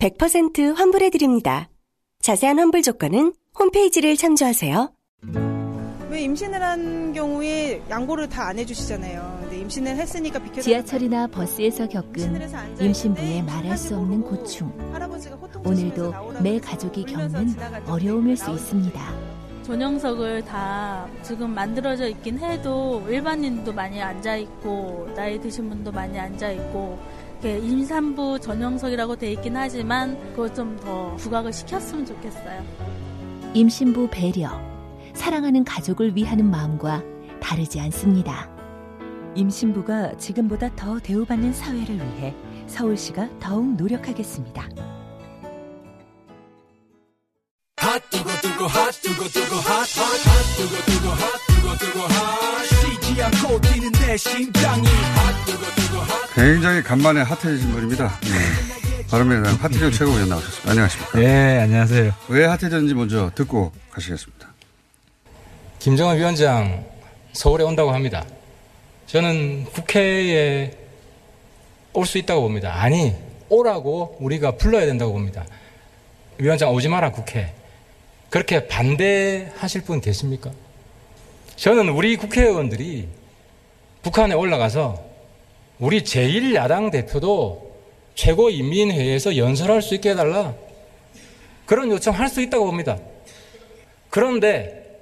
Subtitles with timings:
[0.00, 1.68] 100% 환불해드립니다.
[2.20, 4.92] 자세한 환불 조건은 홈페이지를 참조하세요.
[6.10, 9.38] 왜 임신을 한 경우에 양보를 다 안 해주시잖아요.
[9.42, 10.60] 근데 임신을 했으니까 비켜.
[10.60, 14.72] 지하철이나 버스에서 겪은 임신부의 말할 수 없는 고충.
[15.64, 17.54] 오늘도 매 가족이 겪는
[17.86, 19.34] 어려움일 수 있습니다.
[19.64, 26.50] 전용석을 다 지금 만들어져 있긴 해도 일반인도 많이 앉아 있고 나이 드신 분도 많이 앉아
[26.52, 26.98] 있고
[27.48, 32.62] 임산부 전용석이라고 돼 있긴 하지만 그거 좀더 부각을 시켰으면 좋겠어요.
[33.54, 34.50] 임신부 배려,
[35.14, 37.02] 사랑하는 가족을 위하는 마음과
[37.40, 38.50] 다르지 않습니다.
[39.34, 42.34] 임신부가 지금보다 더 대우받는 사회를 위해
[42.66, 44.68] 서울시가 더욱 노력하겠습니다.
[56.34, 58.18] 굉장히 간만에 핫해진 분입니다.
[58.22, 59.06] 네.
[59.08, 60.70] 바른미래당 하태경 최고위원 나오셨습니다.
[60.70, 61.18] 안녕하십니까?
[61.18, 62.12] 네, 안녕하세요.
[62.28, 64.48] 왜 핫해졌는지 먼저 듣고 가시겠습니다.
[65.78, 66.84] 김정은 위원장
[67.32, 68.24] 서울에 온다고 합니다.
[69.06, 70.76] 저는 국회에
[71.92, 72.82] 올 수 있다고 봅니다.
[72.82, 73.14] 아니,
[73.48, 75.44] 오라고 우리가 불러야 된다고 봅니다.
[76.38, 77.54] 위원장 오지 마라, 국회.
[78.30, 80.50] 그렇게 반대하실 분 계십니까?
[81.54, 83.06] 저는 우리 국회의원들이
[84.02, 85.00] 북한에 올라가서
[85.78, 87.74] 우리 제1야당 대표도
[88.14, 90.54] 최고인민회의에서 연설할 수 있게 해달라.
[91.66, 92.98] 그런 요청할 수 있다고 봅니다.
[94.10, 95.00] 그런데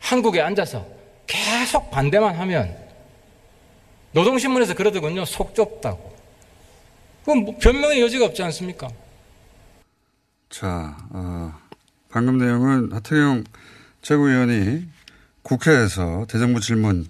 [0.00, 0.84] 한국에 앉아서
[1.26, 2.76] 계속 반대만 하면
[4.12, 5.24] 노동신문에서 그러더군요.
[5.24, 6.14] 속 좁다고.
[7.20, 8.88] 그건 뭐 변명의 여지가 없지 않습니까?
[10.50, 11.52] 자, 어,
[12.10, 13.44] 방금 내용은 하태경
[14.02, 14.86] 최고위원이
[15.42, 17.08] 국회에서 대정부 질문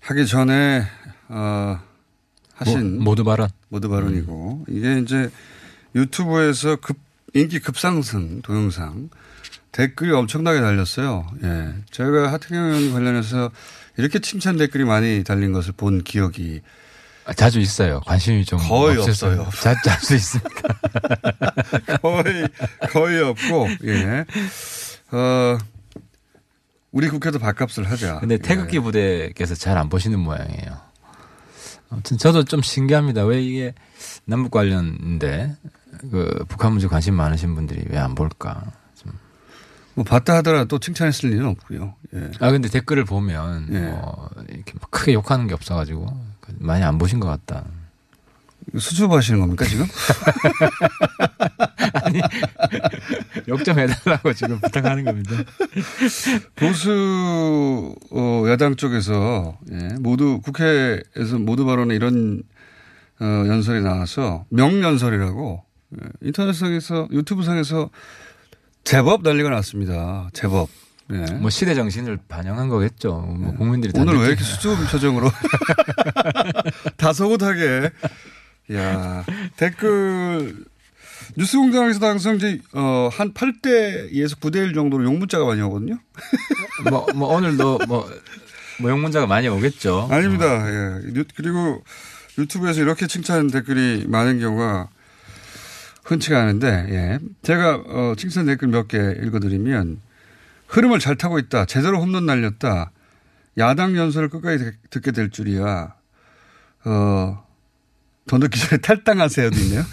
[0.00, 0.82] 하기 전에
[1.28, 1.78] 어,
[2.54, 4.74] 하신 모, 두 발언 모두 발언이고 음.
[4.74, 5.30] 이게 이제
[5.94, 6.96] 유튜브에서 급
[7.34, 9.08] 인기 급상승 동영상
[9.72, 11.26] 댓글이 엄청나게 달렸어요.
[11.44, 11.74] 예.
[11.90, 13.50] 제가 하태경 의원 관련해서
[13.96, 16.60] 이렇게 칭찬 댓글이 많이 달린 것을 본 기억이
[17.36, 18.00] 자주 있어요.
[18.04, 19.48] 관심이 좀 거의 없어요.
[19.62, 20.50] 자주 자주 있습니다.
[22.02, 22.48] 거의
[22.90, 24.24] 거의 없고 예.
[25.12, 25.58] 어
[26.90, 28.18] 우리 국회도 밥값을 하자.
[28.20, 28.80] 근데 태극기 예.
[28.80, 30.91] 부대께서 잘 안 보시는 모양이에요.
[31.92, 33.22] 아무튼 저도 좀 신기합니다.
[33.24, 33.74] 왜 이게
[34.24, 35.56] 남북 관련인데
[36.10, 38.62] 그 북한 문제 관심 많으신 분들이 왜 안 볼까?
[39.94, 41.94] 뭐 봤다 하더라도 또 칭찬했을 일은 없고요.
[42.14, 42.30] 예.
[42.40, 43.78] 아 근데 댓글을 보면 예.
[43.90, 46.06] 뭐 이렇게 크게 욕하는 게 없어가지고
[46.60, 47.66] 많이 안 보신 것 같다.
[48.78, 49.84] 수줍어하시는 겁니까 지금?
[51.94, 52.20] 아니
[53.48, 55.32] 욕좀 해달라고 지금 부탁하는 겁니다.
[56.56, 62.42] 보수 어, 야당 쪽에서 예, 모두 국회에서 모두 발언에 이런
[63.20, 65.64] 어, 연설이 나와서 명연설이라고
[66.00, 67.90] 예, 인터넷상에서 유튜브상에서
[68.84, 70.28] 제법 난리가 났습니다.
[70.32, 70.68] 제법.
[71.12, 71.34] 예.
[71.34, 73.18] 뭐 시대 정신을 반영한 거겠죠.
[73.18, 73.56] 뭐 예.
[73.56, 75.30] 국민들이 오늘 왜 이렇게 수줍은 표정으로
[76.96, 77.90] 다소곳하게
[78.72, 79.24] 야
[79.56, 80.64] 댓글
[81.36, 85.98] 뉴스공장에서도 항상 이제 어 한 8대 2에서 9대 1 정도로 욕 문자가 많이 오거든요.
[86.90, 88.08] 뭐, 뭐 오늘도 뭐,
[88.80, 90.08] 뭐욕 문자가 많이 오겠죠.
[90.10, 90.46] 아닙니다.
[90.64, 90.68] 어.
[90.68, 91.24] 예.
[91.36, 91.82] 그리고
[92.38, 94.88] 유튜브에서 이렇게 칭찬 댓글이 많은 경우가
[96.04, 97.18] 흔치가 않은데 예.
[97.42, 100.00] 제가 어 칭찬 댓글 몇 개 읽어드리면
[100.68, 101.66] 흐름을 잘 타고 있다.
[101.66, 102.90] 제대로 홈런 날렸다.
[103.58, 105.94] 야당 연설을 끝까지 듣게 될 줄이야.
[106.84, 107.41] 어,
[108.28, 109.84] 더 늦기 전에 탈당하세요도 있네요.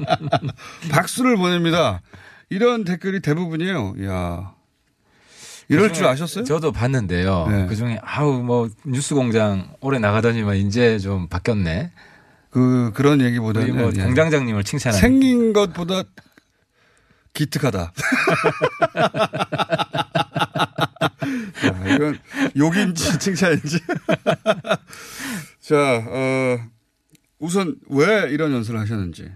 [0.90, 2.00] 박수를 보냅니다.
[2.48, 3.94] 이런 댓글이 대부분이에요.
[4.06, 4.54] 야
[5.68, 6.44] 이럴 줄 아셨어요?
[6.44, 7.46] 저도 봤는데요.
[7.48, 7.66] 네.
[7.66, 11.92] 그 중에 아우 뭐 뉴스 공장 오래 나가더니만 이제 좀 바뀌었네.
[12.50, 14.02] 그 그런 얘기보다는 뭐 예.
[14.02, 16.02] 공장장님을 칭찬하는 생긴 것보다
[17.34, 17.92] 기특하다.
[21.60, 22.18] 자, 이건
[22.56, 23.78] 욕인지 칭찬인지.
[25.70, 26.58] 자, 어,
[27.38, 29.30] 우선 왜 이런 연설을 하셨는지.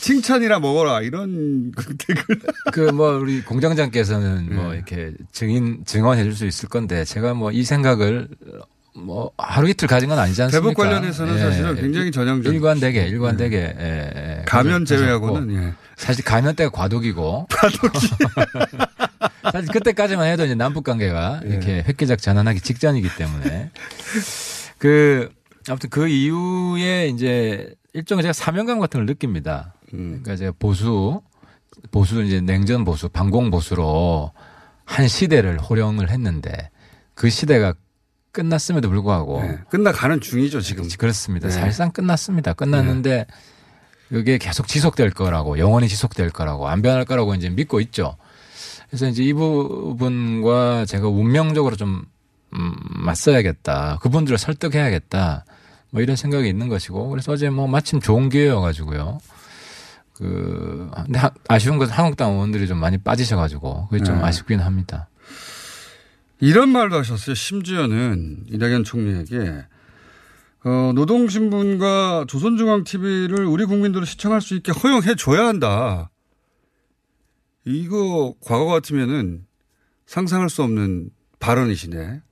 [0.00, 2.40] 칭찬이라 먹어라 이런 댓글.
[2.72, 4.54] 그 뭐 우리 공장장께서는 네.
[4.56, 8.26] 뭐 이렇게 증인 증언해 줄 수 있을 건데 제가 뭐 이 생각을
[8.96, 10.68] 뭐 하루 이틀 가진 건 아니지 않습니까?
[10.68, 11.38] 대북 관련해서는 예.
[11.38, 12.52] 사실은 굉장히 전형적.
[12.52, 14.12] 일관되게 일관되게 예.
[14.40, 14.44] 예.
[14.44, 15.74] 가면 제외하고는 예.
[15.96, 17.46] 사실 가면 때가 과도기고.
[17.54, 18.08] 과도기.
[19.52, 21.48] 사실 그때까지만 해도 이제 남북 관계가 예.
[21.48, 23.70] 이렇게 획기적 전환하기 직전이기 때문에
[24.82, 25.28] 그
[25.68, 29.74] 아무튼 그 이후에 이제 일종의 제가 사명감 같은 걸 느낍니다.
[29.94, 30.22] 음.
[30.24, 31.22] 그러니까 제가 보수
[31.92, 34.32] 보수 이제 냉전 보수 반공 보수로
[34.84, 36.70] 한 시대를 호령을 했는데
[37.14, 37.74] 그 시대가
[38.32, 39.58] 끝났음에도 불구하고 네.
[39.68, 41.46] 끝나가는 중이죠 지금 그렇습니다.
[41.46, 41.54] 네.
[41.54, 42.52] 사실상 끝났습니다.
[42.52, 43.26] 끝났는데
[44.10, 44.18] 네.
[44.18, 48.16] 이게 계속 지속될 거라고 영원히 지속될 거라고 안 변할 거라고 이제 믿고 있죠.
[48.88, 52.04] 그래서 이제 이 부분과 제가 운명적으로 좀
[52.54, 53.98] 음, 맞서야겠다.
[54.02, 55.44] 그분들을 설득해야겠다.
[55.90, 59.18] 뭐 이런 생각이 있는 것이고 그래서 어제 뭐 마침 좋은 기회여가지고요.
[60.14, 64.24] 그 근데 아쉬운 것은 한국당 의원들이 좀 많이 빠지셔가지고 그게 좀 네.
[64.24, 65.08] 아쉽긴 합니다.
[66.40, 67.34] 이런 말도 하셨어요.
[67.34, 69.64] 심지어는 이낙연 총리에게
[70.64, 76.10] 어, 노동신문과 조선중앙TV를 우리 국민들은 시청할 수 있게 허용해 줘야 한다.
[77.64, 79.44] 이거 과거 같으면은
[80.06, 82.22] 상상할 수 없는 발언이시네.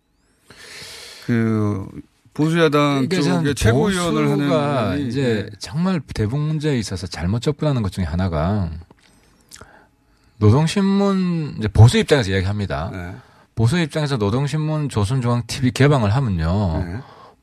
[1.31, 1.87] 그
[2.35, 5.57] 보수야당 쪽의 최고위원을 하는 이제 네.
[5.61, 8.69] 정말 대북 문제에 있어서 잘못 접근하는 것 중에 하나가
[10.39, 12.91] 노동신문 이제 보수 입장에서 이야기합니다.
[12.93, 13.15] 네.
[13.55, 16.97] 보수 입장에서 노동신문 조선중앙 TV 개방을 하면요 네.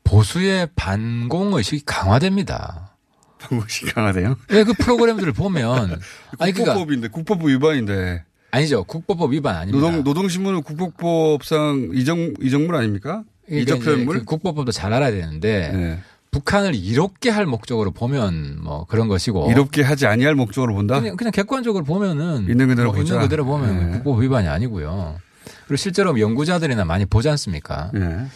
[0.04, 2.90] 보수의 반공 의식이 강화됩니다.
[3.38, 4.36] 반공의식 강화돼요?
[4.48, 6.00] 네, 그 프로그램들을 보면
[6.38, 9.78] 국법법인데 국법법 위반인데 아니죠 국법법 위반 아닙니다.
[9.78, 13.22] 노동 노동신문은 국법법상 이정 이정물 아닙니까?
[13.50, 14.20] 이적 표현물?
[14.20, 15.98] 그 국법법도 잘 알아야 되는데 네.
[16.30, 21.00] 북한을 이롭게 할 목적으로 보면 뭐 그런 것이고 이롭게 하지 아니할 목적으로 본다.
[21.00, 23.92] 그냥, 그냥 객관적으로 보면은 있는 그대로 뭐 있는 그대로 보면 네.
[23.98, 25.18] 국법 위반이 아니고요.
[25.66, 27.90] 그리고 실제로 연구자들이나 많이 보지 않습니까?
[27.94, 28.26] 네.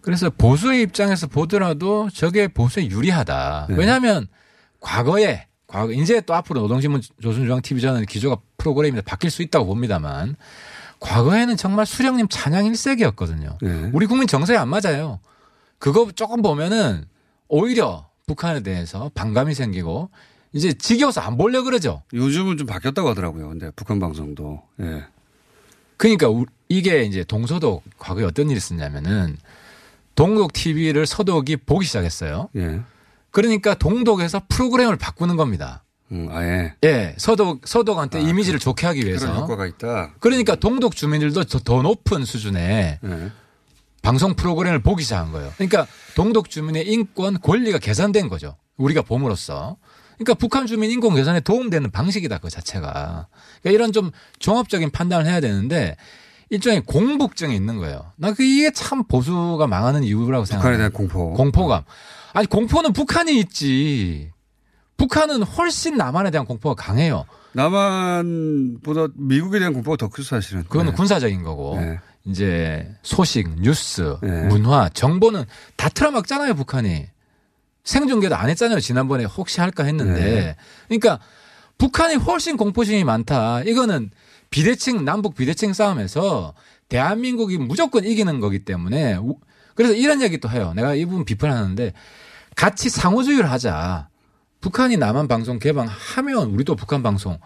[0.00, 3.66] 그래서 보수의 입장에서 보더라도 저게 보수에 유리하다.
[3.70, 3.76] 네.
[3.76, 4.26] 왜냐하면
[4.80, 10.36] 과거에 과거 이제 또 앞으로 노동신문 조선중앙 TV 저는 기조가 프로그램이 바뀔 수 있다고 봅니다만
[11.00, 13.58] 과거에는 정말 수령님 찬양 일색이었거든요.
[13.60, 13.90] 네.
[13.92, 15.20] 우리 국민 정서에 안 맞아요.
[15.78, 17.04] 그거 조금 보면은
[17.48, 20.10] 오히려 북한에 대해서 반감이 생기고
[20.52, 22.02] 이제 지겨워서 안 보려 그러죠.
[22.12, 23.48] 요즘은 좀 바뀌었다고 하더라고요.
[23.48, 24.62] 근데 북한 방송도.
[24.80, 25.04] 예.
[25.96, 26.28] 그러니까
[26.68, 29.36] 이게 이제 동서독 과거에 어떤 일이 있었냐면은
[30.14, 32.48] 동독 TV를 서독이 보기 시작했어요.
[32.56, 32.80] 예.
[33.30, 35.84] 그러니까 동독에서 프로그램을 바꾸는 겁니다.
[36.12, 36.74] 음, 아예.
[36.84, 39.26] 예, 서독 서독한테 아, 이미지를 그, 좋게 하기 위해서.
[39.26, 40.14] 그런 효과가 있다.
[40.20, 43.30] 그러니까 동독 주민들도 더, 더 높은 수준의 네.
[44.02, 45.52] 방송 프로그램을 보기 시작한 거예요.
[45.56, 48.56] 그러니까 동독 주민의 인권 권리가 개선된 거죠.
[48.76, 49.76] 우리가 봄으로써.
[50.16, 53.26] 그러니까 북한 주민 인권 개선에 도움되는 방식이다 그 자체가.
[53.60, 55.96] 그러니까 이런 좀 종합적인 판단을 해야 되는데
[56.50, 58.12] 일종의 공복증이 있는 거예요.
[58.16, 60.62] 나 그게 참 보수가 망하는 이유라고 생각해요.
[60.62, 61.32] 북한에 대한 공포.
[61.34, 61.82] 공포감.
[62.32, 64.30] 아니 공포는 북한이 있지.
[64.96, 67.26] 북한은 훨씬 남한에 대한 공포가 강해요.
[67.52, 70.64] 남한보다 미국에 대한 공포가 더 크죠 사실은.
[70.64, 70.96] 그거는 네.
[70.96, 71.98] 군사적인 거고 네.
[72.24, 74.42] 이제 소식, 뉴스, 네.
[74.44, 75.44] 문화, 정보는
[75.76, 77.06] 다 틀어막잖아요 북한이.
[77.84, 80.20] 생중계도 안 했잖아요 지난번에 혹시 할까 했는데.
[80.20, 80.56] 네.
[80.88, 81.20] 그러니까
[81.78, 83.62] 북한이 훨씬 공포심이 많다.
[83.62, 84.10] 이거는
[84.50, 86.54] 비대칭 남북 비대칭 싸움에서
[86.88, 89.18] 대한민국이 무조건 이기는 거기 때문에
[89.74, 90.72] 그래서 이런 얘기 도 해요.
[90.74, 91.92] 내가 이 부분 비판하는데
[92.54, 94.08] 같이 상호주의를 하자.
[94.66, 97.38] 북한이 남한 방송 개방하면 우리도 북한 방송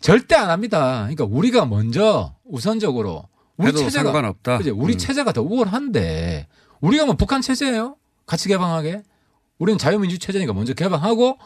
[0.00, 1.00] 절대 안 합니다.
[1.00, 3.28] 그러니까 우리가 먼저 우선적으로
[3.58, 4.56] 우리 체제가 상관없다.
[4.56, 4.70] 그치?
[4.70, 4.98] 우리 음.
[4.98, 6.46] 체제가 더 우월한데
[6.80, 7.96] 우리가 뭐 북한 체제예요?
[8.24, 9.02] 같이 개방하게?
[9.58, 11.38] 우리는 자유민주 체제니까 먼저 개방하고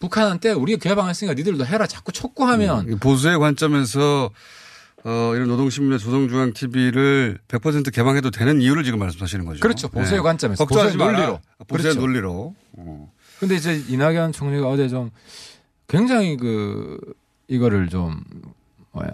[0.00, 4.30] 북한한테 우리가 개방했으니까 니들도 해라 자꾸 촉구하면 음, 보수의 관점에서
[5.04, 9.60] 어, 이런 노동신문의 조선중앙 TV를 100% 개방해도 되는 이유를 지금 말씀하시는 거죠.
[9.60, 9.88] 그렇죠.
[9.88, 10.22] 보수의 네.
[10.22, 10.64] 관점에서.
[10.64, 11.40] 보수의 논리로.
[11.68, 12.00] 보수의 그렇죠.
[12.00, 12.54] 논리로.
[12.78, 13.12] 어.
[13.40, 15.10] 근데 이제 이낙연 총리가 어제 좀
[15.88, 16.98] 굉장히 그
[17.48, 18.22] 이거를 좀
[18.92, 19.10] 뭐야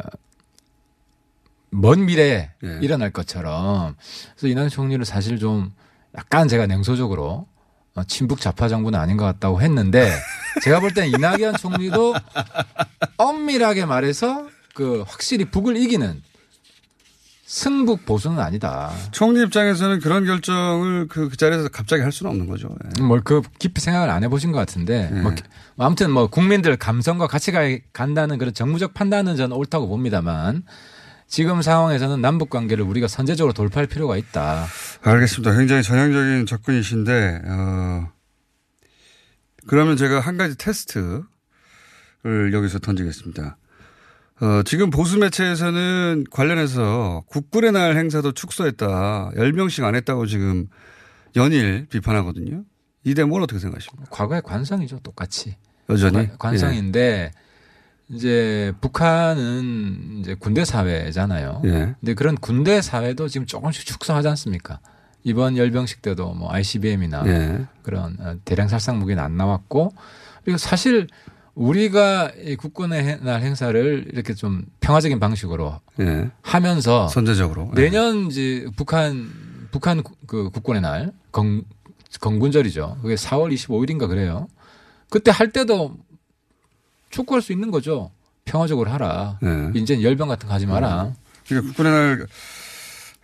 [1.71, 2.79] 먼 미래에 예.
[2.83, 3.95] 일어날 것처럼
[4.35, 5.73] 그래서 이낙연 총리를 사실 좀
[6.17, 7.47] 약간 제가 냉소적으로
[7.95, 10.11] 어, 친북 좌파 정부는 아닌 것 같다고 했는데
[10.65, 12.15] 제가 볼 때는 이낙연 총리도
[13.19, 16.21] 엄밀하게 말해서 그 확실히 북을 이기는
[17.47, 18.91] 승북 보수는 아니다.
[19.13, 22.75] 총리 입장에서는 그런 결정을 그, 그 자리에서 갑자기 할 수는 없는 거죠.
[22.97, 23.03] 네.
[23.03, 25.21] 뭐그 깊이 생각을 안 해보신 것 같은데 네.
[25.21, 25.33] 뭐
[25.79, 27.61] 아무튼 뭐 국민들 감성과 같이 가,
[27.93, 30.65] 간다는 그런 정무적 판단은 저는 옳다고 봅니다만
[31.29, 34.67] 지금 상황에서는 남북 관계를 우리가 선제적으로 돌파할 필요가 있다.
[35.03, 35.57] 알겠습니다.
[35.57, 38.09] 굉장히 전향적인 접근이신데 어,
[39.69, 41.23] 그러면 제가 한 가지 테스트를
[42.53, 43.57] 여기서 던지겠습니다.
[44.41, 49.31] 어, 지금 보수 매체에서는 관련해서 국군의 날 행사도 축소했다.
[49.35, 50.69] 10명씩 안 했다고 지금
[51.37, 52.65] 연일 비판하거든요.
[53.05, 54.11] 이 대목을 어떻게 생각하십니까?
[54.11, 55.57] 과거의 관성이죠, 똑같이.
[55.89, 57.33] 여전히 관성인데 예.
[58.09, 61.63] 이제 북한은 이제 군대 사회잖아요.
[61.65, 61.95] 예.
[62.01, 64.81] 근데 그런 군대 사회도 지금 조금씩 축소하지 않습니까?
[65.23, 67.67] 이번 열병식 때도 뭐 ICBM이나 예.
[67.83, 69.93] 그런 어, 대량 살상 무기는 안 나왔고
[70.45, 71.09] 그리고 사실
[71.57, 76.31] 우리가 이 국군의 날 행사를 이렇게 좀 평화적인 방식으로 예.
[76.43, 77.81] 하면서 선제적으로 예.
[77.81, 79.29] 내년 이제 북한
[79.71, 81.65] 북한 그 국군의 날 건,
[82.21, 82.99] 건군절이죠.
[83.03, 84.49] 그게 4월 25일인가 그래요.
[85.11, 85.97] 그때 할 때도
[87.11, 88.11] 촉구할 수 있는 거죠.
[88.45, 89.39] 평화적으로 하라.
[89.43, 89.71] 네.
[89.75, 91.15] 이제 열병 같은 거 하지 마라.
[91.47, 92.27] 그러니까 국군의 날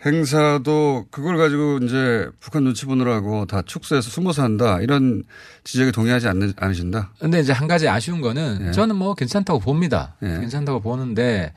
[0.05, 5.23] 행사도 그걸 가지고 이제 북한 눈치 보느라고 다 축소해서 숨어서 한다 이런
[5.65, 7.13] 지적에 동의하지 않는, 않으신다.
[7.21, 8.73] 근데 이제 한 가지 아쉬운 거는 네.
[8.73, 10.17] 저는 뭐 괜찮다고 봅니다.
[10.21, 10.41] 네.
[10.41, 11.53] 괜찮다고 보는데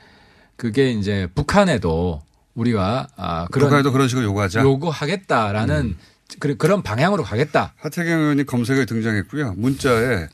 [0.58, 2.22] 그게 이제 북한에도
[2.54, 4.62] 우리가 아 그런 북한에도 그런 식으로 요구하자.
[4.62, 5.98] 요구하겠다라는 음.
[6.58, 7.74] 그런 방향으로 가겠다.
[7.78, 9.54] 하태경 의원이 검색에 등장했고요.
[9.58, 10.28] 문자에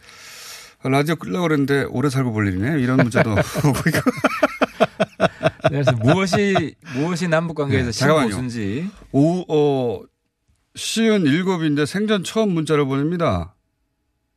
[0.83, 2.81] 라디오 끌려고 그랬는데 오래 살고 볼 일이네.
[2.81, 3.31] 이런 문자도
[3.65, 4.11] 오고 있고.
[5.71, 8.91] 그래서 무엇이, 무엇이 남북 관계에서 네, 신고순지.
[9.13, 10.01] 오, 어,
[10.75, 13.55] 시은 일곱인데 생전 처음 문자를 보냅니다.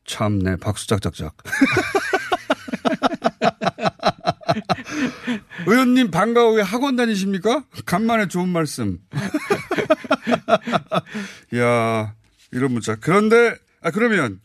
[0.06, 1.36] 참네, 박수 짝짝짝.
[5.66, 6.62] 의원님 반가워요.
[6.62, 7.64] 학원 다니십니까?
[7.84, 9.00] 간만에 좋은 말씀.
[11.52, 12.14] 이야,
[12.52, 12.94] 이런 문자.
[12.94, 14.40] 그런데, 아, 그러면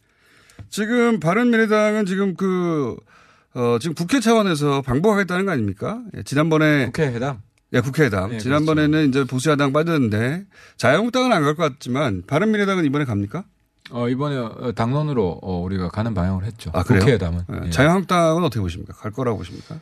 [0.70, 2.98] 지금 바른미래당은 지금 그,
[3.56, 6.02] 어, 지금 국회 차원에서 방법하겠다는 거 아닙니까?
[6.16, 6.86] 예, 지난번에.
[6.88, 7.40] 국회회담.
[7.74, 8.32] 예, 국회회담.
[8.32, 9.10] 네, 지난번에는 그렇죠.
[9.10, 10.46] 이제 보수야당 빠졌는데
[10.78, 13.44] 자유한국당은 안 갈 것 같지만 바른미래당은 이번에 갑니까?
[13.92, 16.70] 어, 이번에 어, 당론으로 어, 우리가 가는 방향을 했죠.
[16.74, 16.84] 아?
[16.84, 17.42] 국회회담은.
[17.48, 17.60] 네.
[17.66, 17.70] 예.
[17.72, 18.94] 자유한국당은 어떻게 보십니까?
[18.94, 19.80] 갈 거라고 보십니까?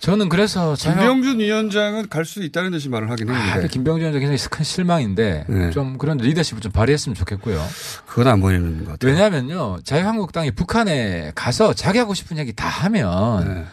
[0.00, 3.64] 저는 그래서 김병준 위원장은 갈 수 있다는 듯이 말을 하긴 했는데.
[3.64, 5.70] 아, 김병준 위원장 굉장히 큰 실망인데 네.
[5.70, 7.62] 좀 그런 리더십을 좀 발휘했으면 좋겠고요.
[8.06, 9.12] 그건 안 보이는 것 같아요.
[9.12, 13.64] 왜냐하면요, 자유한국당이 북한에 가서 자기 하고 싶은 얘기 다 하면 네.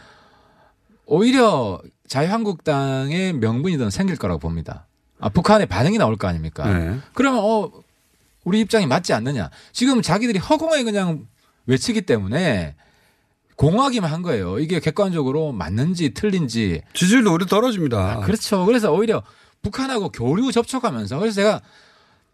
[1.05, 4.85] 오히려 자유한국당의 명분이 더 생길 거라고 봅니다.
[5.19, 6.65] 아, 북한의 반응이 나올 거 아닙니까?
[6.71, 6.97] 네.
[7.13, 7.71] 그러면 어
[8.43, 9.49] 우리 입장이 맞지 않느냐?
[9.71, 11.25] 지금 자기들이 허공에 그냥
[11.65, 12.75] 외치기 때문에
[13.57, 14.59] 공하기만 한 거예요.
[14.59, 16.81] 이게 객관적으로 맞는지 틀린지.
[16.93, 17.97] 지지율도 오히려 떨어집니다.
[17.97, 18.65] 아, 그렇죠.
[18.65, 19.23] 그래서 오히려
[19.63, 21.61] 북한하고 교류 접촉하면서 그래서 제가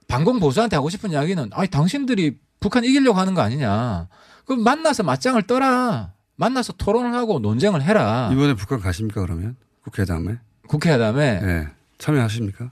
[0.08, 4.08] 방공 보수한테 하고 싶은 이야기는 아니 당신들이 북한 이기려고 하는 거 아니냐.
[4.46, 6.12] 그럼 만나서 맞짱을 떠라.
[6.36, 8.30] 만나서 토론을 하고 논쟁을 해라.
[8.34, 10.38] 이번에 북한 가십니까 그러면 국회담에?
[10.68, 11.68] 국회담에 네.
[12.00, 12.72] 참여하십니까?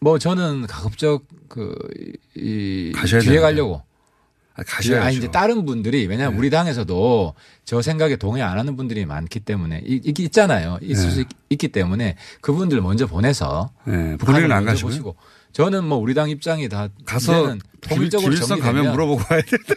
[0.00, 3.40] 뭐 저는 가급적 그이 뒤에 되는데.
[3.40, 3.87] 가려고 아,
[4.66, 5.06] 가셔야죠.
[5.06, 6.38] 아니 이제 다른 분들이 왜냐하면 네.
[6.38, 7.34] 우리 당에서도
[7.64, 10.78] 저 생각에 동의 안 하는 분들이 많기 때문에 있, 있잖아요.
[10.82, 11.10] 있을 네.
[11.14, 14.16] 수 있, 기 때문에 그분들 먼저 보내서 네.
[14.16, 15.16] 본인은 안 가시고 보시고
[15.52, 19.74] 저는 뭐 우리 당 입장이 다 가서 통일적으로 김일성 가면 물어보고 와야 된다.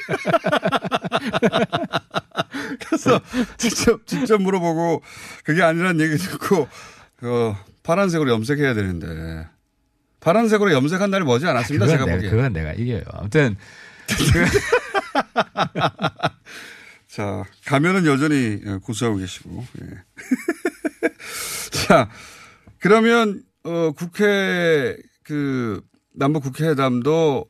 [2.86, 3.22] 그래서
[3.58, 5.02] 직접 직접 물어보고
[5.44, 6.68] 그게 아니란 얘기 듣고
[7.16, 9.48] 그 파란색으로 염색해야 되는데
[10.20, 11.88] 파란색으로 염색한 날이 머지 않았습니다.
[11.88, 12.30] 제가 보기에.
[12.30, 13.02] 그건 내가 이겨요.
[13.12, 13.58] 아무튼
[17.08, 19.66] 자, 가면은 여전히 고수하고 계시고.
[19.82, 19.88] 예.
[21.88, 22.10] 자,
[22.80, 25.82] 그러면, 어, 국회, 그,
[26.14, 27.46] 남북 국회회담도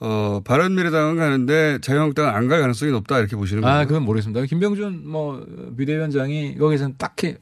[0.00, 3.76] 어, 바른 미래당은 가는데 자유한국당은 안 갈 가능성이 높다 이렇게 보시는 거예요?
[3.78, 4.44] 아, 그건 모르겠습니다.
[4.46, 5.44] 김병준 뭐
[5.76, 7.34] 비대위원장이 여기서는 딱히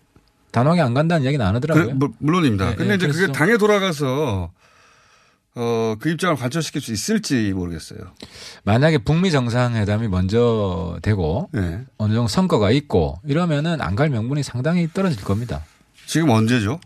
[0.53, 1.99] 단호하게 안 간다는 이야기는 안 하더라고요.
[1.99, 2.71] 그, 물론입니다.
[2.71, 4.51] 네, 근데 네, 이제 그게 당에 돌아가서
[5.59, 7.99] 어, 그 입장을 관철시킬 수 있을지 모르겠어요.
[8.65, 11.81] 만약에 북미 정상회담이 먼저 되고 네.
[11.97, 15.65] 어느 정도 성과가 있고 이러면은 안 갈 명분이 상당히 떨어질 겁니다.
[16.07, 16.79] 지금 언제죠?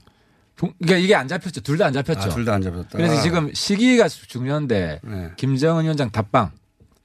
[0.57, 1.61] 그러니까 이게 안 잡혔죠.
[1.63, 2.21] 둘 다 안 잡혔죠.
[2.21, 2.91] 아, 둘다 안 잡혔다.
[2.93, 5.31] 그래서 지금 시기가 중요한데 네.
[5.37, 6.53] 김정은 위원장 답방,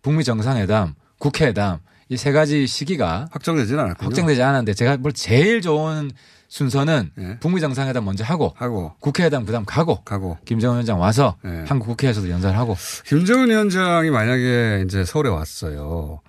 [0.03, 1.79] 북미 정상회담, 국회회담
[2.09, 4.05] 이 세 가지 시기가 확정되지는 않았군요.
[4.09, 6.11] 확정되지 않았는데 제가 뭘 제일 좋은
[6.55, 7.37] 순서는 네.
[7.41, 11.65] 북미 정상회담 먼저 하고, 하고 국회회담 그다음 가고, 가고 김정은 위원장 와서 네.
[11.67, 12.77] 한국 국회에서도 연설하고.
[13.05, 16.21] 김정은 위원장이 만약에 이제 서울에 왔어요.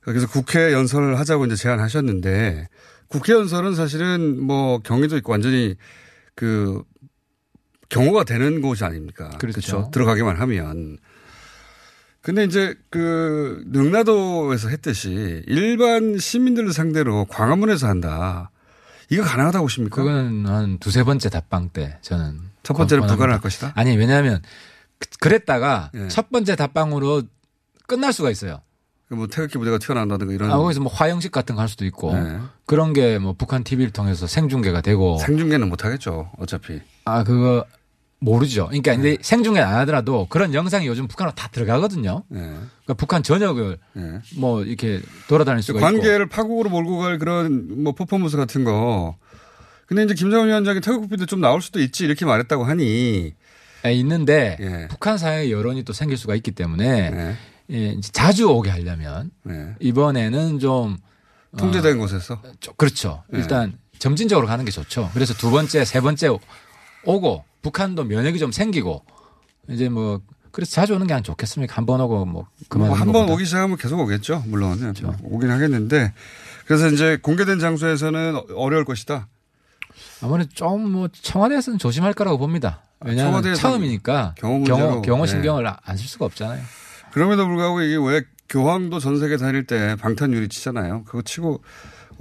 [0.00, 2.66] 그래서 국회 연설을 하자고 이제 제안하셨는데
[3.06, 5.76] 국회 연설은 사실은 뭐 경위도 있고 완전히
[6.34, 6.82] 그
[7.88, 9.28] 경호가 되는 곳이 아닙니까?
[9.38, 9.60] 그렇죠.
[9.60, 9.90] 그렇죠?
[9.92, 10.98] 들어가기만 하면.
[12.20, 18.50] 근데 이제 그 능라도에서 했듯이 일반 시민들을 상대로 광화문에서 한다.
[19.12, 19.96] 이거 가능하다고 보십니까?
[19.96, 22.40] 그거는 한 두세 번째 답방 때 저는.
[22.62, 23.72] 첫 번째는 불가능할 것이다?
[23.74, 24.40] 아니, 왜냐하면
[24.98, 26.08] 그, 그랬다가 네.
[26.08, 27.22] 첫 번째 답방으로
[27.86, 28.60] 끝날 수가 있어요.
[29.10, 30.50] 뭐 태극기 부대가 튀어나온다든가 이런.
[30.50, 32.14] 아, 거기서 뭐 화형식 같은 거 할 수도 있고.
[32.14, 32.38] 네.
[32.66, 35.18] 그런 게 뭐 북한 TV를 통해서 생중계가 되고.
[35.18, 36.30] 생중계는 못 하겠죠.
[36.38, 36.80] 어차피.
[37.04, 37.66] 아, 그거
[38.22, 38.66] 모르죠.
[38.66, 39.14] 그러니까 네.
[39.14, 42.22] 이제 생중계 안 하더라도 그런 영상이 요즘 북한으로 다 들어가거든요.
[42.28, 42.40] 네.
[42.40, 44.18] 그러니까 북한 전역을 네.
[44.36, 46.02] 뭐 이렇게 돌아다닐 수가 관계를 있고.
[46.02, 49.16] 관계를 파국으로 몰고 갈 그런 뭐 퍼포먼스 같은 거.
[49.86, 53.34] 근데 이제 김정은 위원장이 태극기도 좀 나올 수도 있지 이렇게 말했다고 하니.
[53.82, 54.88] 네, 있는데 예.
[54.88, 57.36] 북한 사회 여론이 또 생길 수가 있기 때문에 네.
[57.70, 59.74] 예, 자주 오게 하려면 네.
[59.80, 60.98] 이번에는 좀
[61.58, 62.40] 통제된 어, 곳에서
[62.76, 63.24] 그렇죠.
[63.32, 65.10] 일단 점진적으로 가는 게 좋죠.
[65.12, 66.38] 그래서 두 번째, 세 번째
[67.04, 69.04] 오고 북한도 면역이 좀 생기고
[69.68, 71.74] 이제 뭐 그래서 자주 오는 게 안 좋겠습니까?
[71.76, 74.44] 한 번 오고 뭐 그만 뭐 한번 오기 시작하면 계속 오겠죠.
[74.46, 75.14] 물론 그렇죠.
[75.22, 76.12] 오긴 하겠는데
[76.66, 79.28] 그래서 이제 공개된 장소에서는 어려울 것이다.
[80.22, 82.82] 아무래도 좀 뭐 청와대에서는 조심할 거라고 봅니다.
[83.00, 85.70] 왜냐하면 처음이니까 경호, 경호, 경호 신경을 네.
[85.84, 86.62] 안쓸 수가 없잖아요.
[87.12, 91.04] 그럼에도 불구하고 이게 왜 교황도 전 세계 다닐 때 방탄유리 치잖아요.
[91.04, 91.62] 그거 치고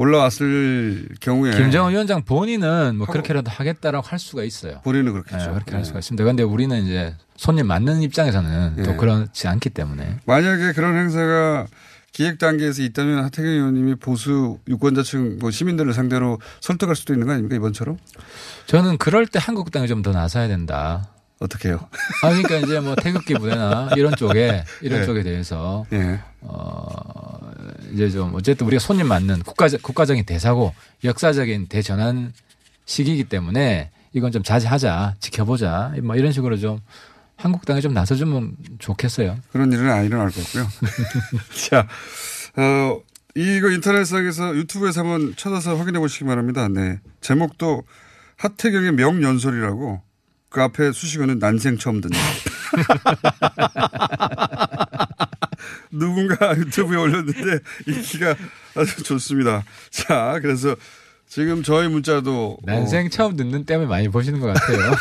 [0.01, 4.81] 올라왔을 경우에 김정은 위원장 본인은 뭐 그렇게라도 하겠다라고 할 수가 있어요.
[4.83, 5.37] 본인은 그렇겠죠.
[5.37, 5.77] 네, 그렇게 네.
[5.77, 6.23] 할 수가 있습니다.
[6.23, 8.83] 그런데 우리는 이제 손님 맞는 입장에서는 네.
[8.83, 11.67] 또 그렇지 않기 때문에 만약에 그런 행사가
[12.13, 17.55] 기획 단계에서 있다면 하태경 의원님이 보수 유권자층 뭐 시민들을 상대로 설득할 수도 있는 거 아닙니까
[17.55, 17.97] 이번처럼?
[18.65, 21.10] 저는 그럴 때 한국당이 좀 더 나서야 된다.
[21.41, 21.79] 어떻게 해요?
[22.23, 25.05] 아, 그러니까 이제 뭐 태극기 부대나 이런 쪽에, 이런 네.
[25.05, 26.19] 쪽에 대해서, 네.
[26.41, 27.51] 어,
[27.91, 32.31] 이제 좀 어쨌든 우리가 손님 맞는 국가, 국가적인 대사고 역사적인 대전환
[32.85, 36.79] 시기이기 때문에 이건 좀 자제하자, 지켜보자, 뭐 이런 식으로 좀
[37.37, 39.37] 한국당에 좀 나서주면 좋겠어요.
[39.51, 40.67] 그런 일은 안 일어날 거고요.
[41.69, 41.87] 자,
[42.55, 43.01] 어,
[43.33, 46.67] 이거 인터넷상에서 유튜브에서 한번 찾아서 확인해 보시기 바랍니다.
[46.67, 46.99] 네.
[47.21, 47.83] 제목도
[48.37, 50.01] 하태경의 명연설이라고
[50.51, 52.19] 그 앞에 수식어는 난생 처음 듣는.
[55.91, 58.35] 누군가 유튜브에 올렸는데 인기가
[58.75, 59.63] 아주 좋습니다.
[59.89, 60.75] 자, 그래서
[61.27, 63.09] 지금 저희 문자도 난생 어.
[63.09, 64.91] 처음 듣는 때문에 많이 보시는 것 같아요.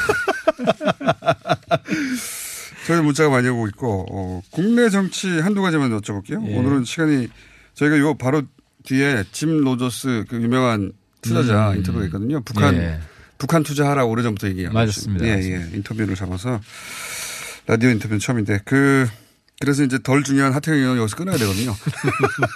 [2.87, 6.49] 저희 문자가 많이 오고 있고 어, 국내 정치 한두 가지만 여쭤볼게요.
[6.49, 6.57] 예.
[6.57, 7.27] 오늘은 시간이
[7.75, 8.43] 저희가 요 바로
[8.85, 10.93] 뒤에 짐 로저스 그 유명한
[11.23, 11.79] 투자자 음.
[11.79, 12.41] 인터뷰가 있거든요.
[12.43, 13.01] 북한 예.
[13.41, 14.71] 북한 투자하라고 오래전부터 얘기해요.
[14.71, 15.25] 맞습니다.
[15.25, 15.71] 예, 예.
[15.75, 16.61] 인터뷰를 잡아서
[17.67, 19.09] 라디오 인터뷰는 처음인데 그
[19.61, 21.75] 그래서 이제 덜 중요한 하태경 의원 여기서 끊어야 되거든요.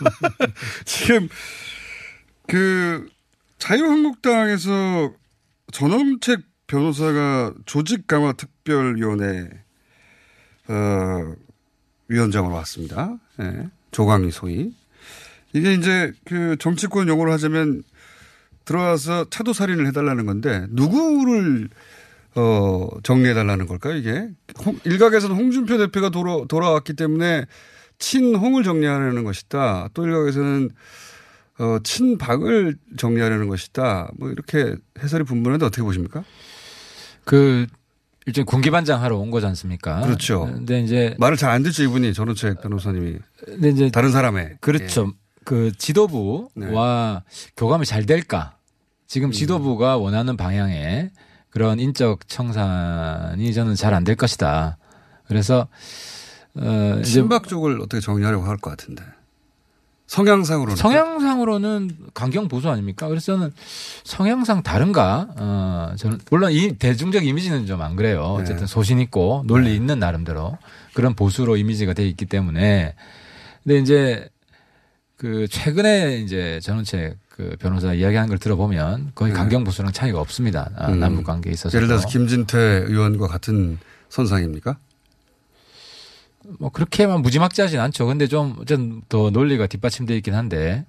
[0.85, 1.29] 지금
[2.47, 3.09] 그
[3.59, 5.13] 자유한국당에서
[5.73, 9.49] 전원책 변호사가 조직 강화 특별위원회
[10.69, 11.35] 어
[12.09, 13.17] 위원장으로 왔습니다.
[13.41, 13.69] 예.
[13.91, 14.75] 조광희 소위.
[15.55, 17.85] 이게 이제 그 정치권 용어로 하자면
[18.65, 21.69] 들어와서 차도 살인을 해달라는 건데 누구를
[22.37, 24.29] 어, 정리해달라는 걸까요, 이게?
[24.65, 27.47] 홍, 일각에서는 홍준표 대표가 돌아, 돌아왔기 때문에
[27.99, 29.89] 친홍을 정리하려는 것이다.
[29.95, 30.71] 또 일각에서는
[31.61, 34.11] 어, 친박을 정리하려는 것이다.
[34.19, 36.25] 뭐 이렇게 해설이 분분한데 어떻게 보십니까?
[37.25, 37.67] 그,
[38.27, 40.01] 일종 군기반장 하러 온 거지 않습니까?
[40.01, 40.47] 그렇죠.
[40.47, 41.15] 근데 이제.
[41.19, 42.15] 말을 잘 안 듣죠, 이분이.
[42.15, 43.19] 전우책 변호사님이.
[43.45, 43.91] 근데 이제.
[43.91, 44.57] 다른 사람의.
[44.61, 45.13] 그렇죠.
[45.15, 45.19] 예.
[45.45, 46.67] 그 지도부와 네.
[47.57, 48.54] 교감이 잘 될까?
[49.15, 49.33] 지금 음.
[49.33, 51.13] 지도부가 원하는 방향에
[51.49, 54.77] 그런 인적 청산이 저는 잘 안 될 것이다.
[55.29, 55.69] 그래서
[56.57, 59.05] 어 친박 쪽을 어떻게 정리하려고 할 것 같은데.
[60.09, 63.07] 성향상으로는 성향상으로는 강경 보수 아닙니까?
[63.07, 63.53] 그래서 저는
[64.03, 65.29] 성향상 다른가?
[65.37, 68.35] 어 저는 물론 이 대중적 이미지는 좀 안 그래요.
[68.39, 68.43] 네.
[68.43, 69.77] 어쨌든 소신 있고 논리 네.
[69.77, 70.59] 있는 나름대로
[70.93, 72.97] 그런 보수로 이미지가 돼 있기 때문에
[73.63, 74.29] 근데 이제
[75.17, 79.37] 그 최근에 이제 전원책 그 변호사 이야기한 걸 들어보면 거의 네.
[79.37, 80.71] 강경 보수랑 차이가 없습니다.
[80.77, 81.01] 아, 음.
[81.01, 81.77] 남북 관계에 있어서.
[81.77, 84.77] 예를 들어서 김진태 의원과 같은 선상입니까?
[86.61, 88.07] 뭐 그렇게만 무지막지하진 않죠.
[88.07, 90.87] 근데 좀 어쨌든 더 논리가 뒷받침되어 있긴 한데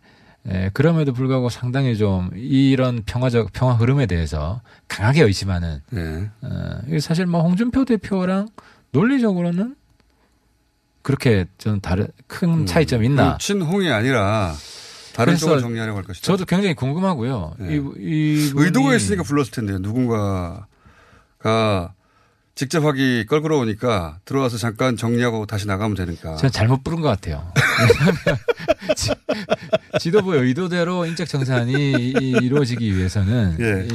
[0.48, 5.82] 예, 그럼에도 불구하고 상당히 좀 이런 평화적 평화 흐름에 대해서 강하게 의심하는.
[5.90, 6.30] 네.
[6.44, 8.50] 어, 사실 뭐 홍준표 대표랑
[8.92, 9.76] 논리적으로는
[11.02, 12.66] 그렇게 저는 다른 큰 음.
[12.68, 13.40] 차이점이 있나?
[13.40, 14.54] 친홍이 아니라
[15.16, 16.26] 다른 쪽을 정리하려고 할 것이다.
[16.26, 17.56] 저도 굉장히 궁금하고요.
[17.60, 17.76] 네.
[17.76, 19.78] 이, 이 의도가 있으니까 불렀을 텐데요.
[19.80, 20.66] 누군가가
[22.54, 26.36] 직접 하기 껄끄러우니까 들어와서 잠깐 정리하고 다시 나가면 되니까.
[26.38, 27.52] 저는 잘못 부른 것 같아요.
[27.80, 28.16] 왜냐하면
[30.00, 33.88] 지도부의 의도대로 인적 정산이 이루어지기 위해서는 예.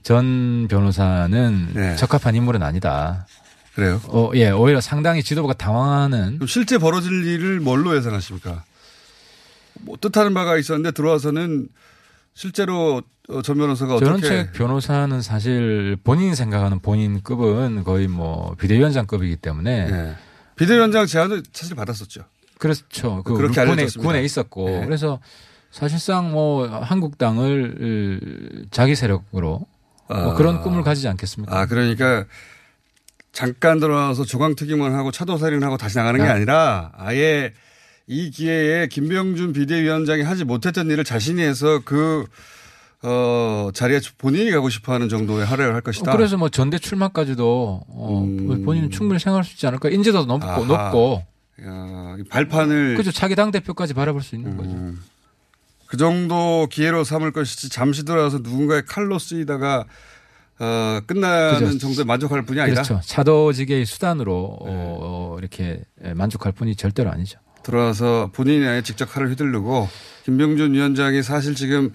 [0.00, 1.96] 이전 변호사는 예.
[1.96, 3.26] 적합한 인물은 아니다.
[3.74, 4.00] 그래요?
[4.08, 6.38] 어, 예, 오히려 상당히 지도부가 당황하는.
[6.46, 8.64] 실제 벌어질 일을 뭘로 예상하십니까?
[9.82, 11.68] 뭐 뜻하는 바가 있었는데 들어와서는
[12.34, 14.06] 실제로 어, 전 변호사가 어떻게.
[14.06, 19.90] 전원책 변호사는 사실 본인이 생각하는 본인 급은 거의 뭐 비대위원장급이기 때문에.
[19.90, 20.14] 네.
[20.56, 22.22] 비대위원장 제안을 사실 받았었죠.
[22.58, 23.22] 그렇죠.
[23.24, 24.68] 그 그렇게 군에, 군에 있었고.
[24.68, 24.84] 네.
[24.84, 25.20] 그래서
[25.70, 29.66] 사실상 뭐 한국당을 자기 세력으로
[30.08, 30.24] 뭐 아.
[30.24, 31.56] 뭐 그런 꿈을 가지지 않겠습니까?
[31.56, 32.24] 아, 그러니까
[33.32, 36.34] 잠깐 들어와서 조강특위만 하고 차도살인하고 다시 나가는 게 아.
[36.34, 37.54] 아니라 아예
[38.10, 42.26] 이 기회에 김병준 비대위원장이 하지 못했던 일을 자신이 해서 그
[43.04, 46.10] 어, 자리에 본인이 가고 싶어 하는 정도의 할애를 할 것이다.
[46.10, 48.64] 그래서 뭐 전대 출마까지도 어, 음.
[48.64, 49.90] 본인은 충분히 생각할 수 있지 않을까.
[49.90, 50.90] 인지도도 높고, 아하.
[50.90, 51.24] 높고.
[51.64, 52.94] 야, 발판을.
[52.94, 53.12] 그렇죠.
[53.12, 54.56] 자기 당대표까지 바라볼 수 있는 음.
[54.56, 55.00] 거죠.
[55.86, 59.84] 그 정도 기회로 삼을 것이지 잠시 돌아서 누군가의 칼로 쓰이다가
[60.58, 61.78] 어, 끝나는 그렇죠.
[61.78, 62.82] 정도에 만족할 뿐이 아니라.
[62.82, 63.00] 그렇죠.
[63.04, 64.72] 차도직의 수단으로 네.
[64.74, 65.84] 어, 이렇게
[66.16, 67.38] 만족할 뿐이 절대로 아니죠.
[67.70, 69.88] 들어와서 본인이 아예 직접 칼을 휘두르고
[70.24, 71.92] 김병준 위원장이 사실 지금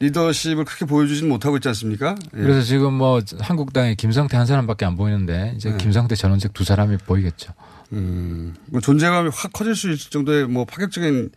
[0.00, 2.16] 리더십을 크게 보여주지는 못하고 있지 않습니까?
[2.36, 2.40] 예.
[2.40, 5.76] 그래서 지금 뭐 한국당에 김성태 한 사람밖에 안 보이는데 이제 네.
[5.76, 7.52] 김성태 전원책 두 사람이 보이겠죠.
[7.92, 11.30] 음, 뭐 존재감이 확 커질 수 있을 정도의 뭐 파격적인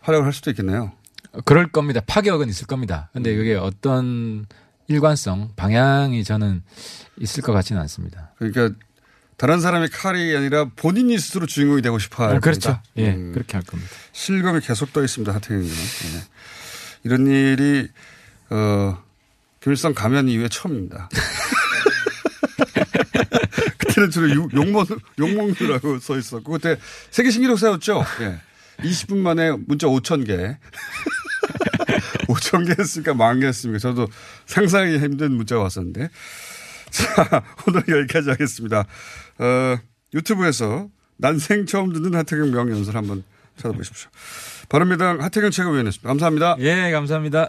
[0.00, 0.92] 활약을 할 수도 있겠네요.
[1.44, 2.00] 그럴 겁니다.
[2.04, 3.10] 파격은 있을 겁니다.
[3.12, 3.40] 근데 음.
[3.40, 4.46] 이게 어떤
[4.88, 6.62] 일관성, 방향이 저는
[7.18, 8.32] 있을 것 같지는 않습니다.
[8.38, 8.70] 그러니까
[9.36, 12.80] 다른 사람의 칼이 아니라 본인이 스스로 주인공이 되고 싶어 할 아, 그렇죠.
[12.96, 13.32] 예, 음.
[13.32, 13.90] 그렇게 할 겁니다.
[14.12, 15.32] 실검이 계속 떠 있습니다.
[15.34, 15.76] 하태경 의원은.
[15.76, 16.22] 네.
[17.04, 17.88] 이런 일이
[18.48, 19.02] 어,
[19.60, 21.08] 김일성 가면 이후에 처음입니다.
[23.78, 26.76] 그때는 주로 욕먹, 욕먹느라고 써 있었고, 그때
[27.10, 28.04] 세계 신기록 세웠죠?
[28.20, 28.40] 예.
[28.82, 30.36] 20분 만에 문자 5천 개.
[32.28, 33.78] 5천 개 했으니까 만 개 했습니까?
[33.78, 34.08] 저도
[34.46, 36.10] 상상하기 힘든 문자가 왔었는데.
[36.90, 38.86] 자, 오늘 여기까지 하겠습니다.
[39.38, 39.76] 어,
[40.14, 43.24] 유튜브에서 난생 처음 듣는 하태경 명연설 한번
[43.56, 44.10] 찾아보십시오.
[44.68, 46.08] 바른미당 하태경 최고위원이었습니다.
[46.08, 46.56] 감사합니다.
[46.60, 47.48] 예, 감사합니다.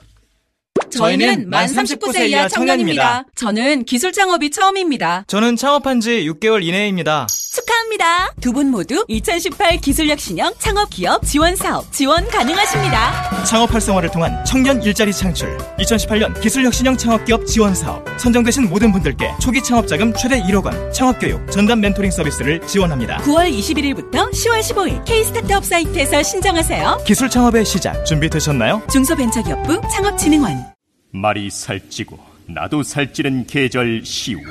[0.90, 3.26] 저희는 만 39세 이하 청년입니다.
[3.36, 5.26] 저는 기술 창업이 처음입니다.
[5.28, 7.28] 저는 창업한 지 6개월 이내입니다.
[7.62, 8.34] 축하합니다.
[8.42, 13.44] 두 분 모두 2018 기술혁신형 창업 기업 지원 사업 지원 가능하십니다.
[13.46, 19.32] 창업 활성화를 통한 청년 일자리 창출 2018년 기술혁신형 창업 기업 지원 사업 선정되신 모든 분들께
[19.42, 23.18] 초기 창업 자금 최대 1억 원 창업 교육 전담 멘토링 서비스를 지원합니다.
[23.20, 27.02] 9월 21일부터 10월 15일 K스타트업 사이트에서 신청하세요.
[27.06, 28.82] 기술 창업의 시작 준비되셨나요?
[28.92, 30.66] 중소벤처기업부 창업진흥원
[31.12, 32.18] 말이 살찌고
[32.48, 34.44] 나도 살찌는 계절 10월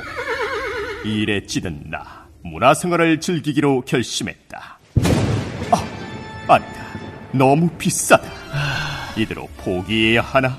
[1.04, 2.15] 일에 찌든 나
[2.50, 4.78] 문화생활을 즐기기로 결심했다
[5.70, 6.86] 아 아니다
[7.32, 8.24] 너무 비싸다
[9.16, 10.58] 이대로 포기해야 하나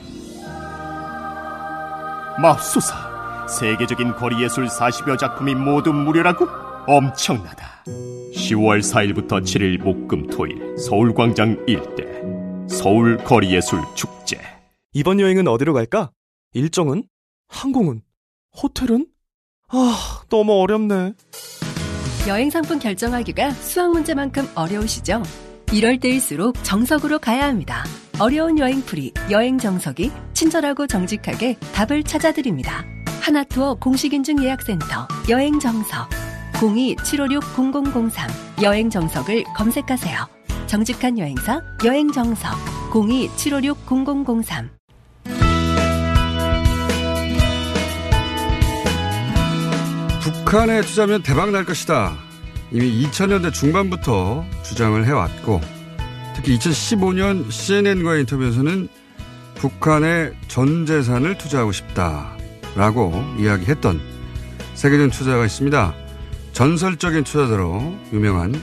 [2.42, 6.48] 맙소사 세계적인 거리예술 40여 작품이 모두 무료라고?
[6.88, 12.06] 엄청나다 10월 4일부터 7일 목금토일 서울광장 일대
[12.70, 14.40] 서울 거리예술 축제
[14.94, 16.12] 이번 여행은 어디로 갈까?
[16.54, 17.04] 일정은?
[17.50, 18.02] 항공은?
[18.62, 19.08] 호텔은?
[19.70, 21.14] 아, 너무 어렵네.
[22.28, 25.24] 여행 상품 결정하기가 수학 문제만큼 어려우시죠?
[25.72, 27.84] 이럴 때일수록 정석으로 가야 합니다.
[28.20, 32.84] 어려운 여행풀이, 여행 정석이 친절하고 정직하게 답을 찾아드립니다.
[33.22, 36.10] 하나투어 공식인증 예약센터, 여행 정석.
[36.54, 40.38] 02-756-0003 여행 정석을 검색하세요.
[40.68, 42.52] 정직한 여행사 여행 정석
[42.92, 44.77] 02-756-0003
[50.34, 52.18] 북한에 투자하면 대박 날 것이다.
[52.72, 55.62] 이미 2000년대 중반부터 주장을 해왔고
[56.36, 58.90] 특히 2015년 CNN과의 인터뷰에서는
[59.56, 64.02] 북한에 전 재산을 투자하고 싶다라고 이야기했던
[64.76, 65.94] 세계적인 투자가 있습니다.
[66.52, 68.54] 전설적인 투자자로 유명한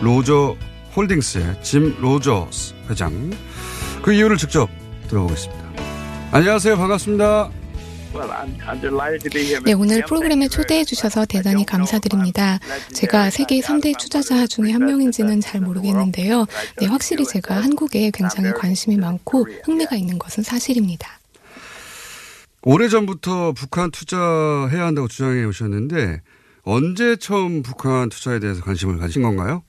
[0.00, 0.56] 로저
[0.96, 3.30] 홀딩스의 짐 로저스 회장.
[4.02, 4.68] 그 이유를 직접
[5.08, 5.62] 들어보겠습니다.
[6.32, 6.76] 안녕하세요.
[6.76, 7.61] 반갑습니다.
[9.64, 12.58] 네, 오늘 프로그램에 초대해 주셔서 대단히 감사드립니다.
[12.92, 16.46] 제가 세계 3대 투자자 중에 한 명인지는 잘 모르겠는데요.
[16.78, 21.18] 네, 확실히 제가 한국에 굉장히 관심이 많고 흥미가 있는 것은 사실입니다.
[22.62, 26.20] 오래전부터 북한 투자해야 한다고 주장해 오셨는데
[26.64, 29.64] 언제 처음 북한 투자에 대해서 관심을 가진 건가요?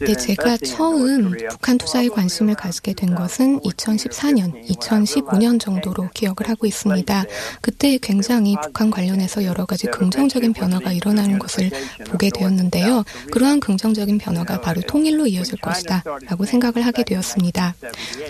[0.00, 7.24] 네, 제가 처음 북한 투자에 관심을 가지게 된 것은 2014년, 2015년 정도로 기억을 하고 있습니다.
[7.60, 11.70] 그때 굉장히 북한 관련해서 여러 가지 긍정적인 변화가 일어나는 것을
[12.06, 13.04] 보게 되었는데요.
[13.30, 17.74] 그러한 긍정적인 변화가 바로 통일로 이어질 것이다 라고 생각을 하게 되었습니다.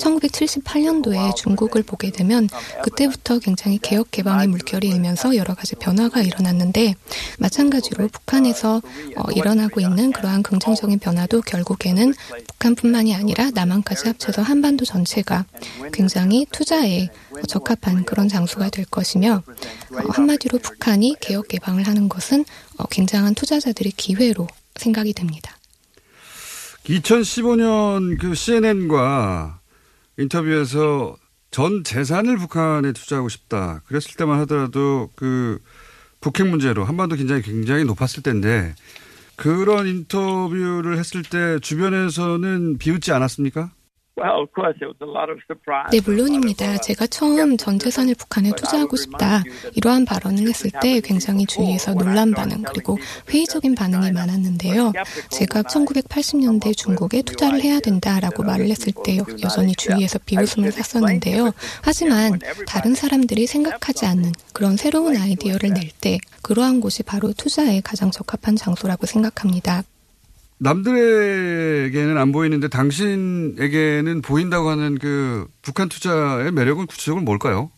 [0.00, 2.48] 1978년도에 중국을 보게 되면
[2.82, 6.96] 그때부터 굉장히 개혁 개방의 물결이 일면서 여러 가지 변화가 일어났는데
[7.38, 8.82] 마찬가지로 북한에서
[9.16, 12.14] 어, 일어나고 있는 그러한 긍정적인 변화도 결국에는
[12.48, 15.44] 북한뿐만이 아니라 남한까지 합쳐서 한반도 전체가
[15.92, 17.08] 굉장히 투자에
[17.46, 19.42] 적합한 그런 장소가 될 것이며
[19.92, 22.46] 어, 한마디로 북한이 개혁 개방을 하는 것은
[22.78, 25.54] 어, 굉장한 투자자들의 기회로 생각이 됩니다.
[26.84, 29.60] 2015년 그 CNN과
[30.16, 31.16] 인터뷰에서
[31.50, 33.82] 전 재산을 북한에 투자하고 싶다.
[33.86, 35.58] 그랬을 때만 하더라도 그
[36.20, 38.74] 북핵 문제로 한반도 긴장이 굉장히 높았을 때인데
[39.38, 43.70] 그런 인터뷰를 했을 때 주변에서는 비웃지 않았습니까?
[45.90, 46.78] 네, 물론입니다.
[46.78, 49.42] 제가 처음 전 재산을 북한에 투자하고 싶다
[49.74, 52.98] 이러한 발언을 했을 때 굉장히 주위에서 놀란 반응 그리고
[53.30, 54.92] 회의적인 반응이 많았는데요.
[55.30, 61.52] 제가 1980년대 중국에 투자를 해야 된다라고 말을 했을 때 여전히 주위에서 비웃음을 샀었는데요.
[61.82, 68.10] 하지만 다른 사람들이 생각하지 않는 그런 새로운 아이디어를 낼 때 그러한 곳이 바로 투자에 가장
[68.10, 69.82] 적합한 장소라고 생각합니다.
[70.58, 77.70] 남들에게는 안 보이는데 당신에게는 보인다고 하는 그 북한 투자의 매력은 구체적으로 뭘까요?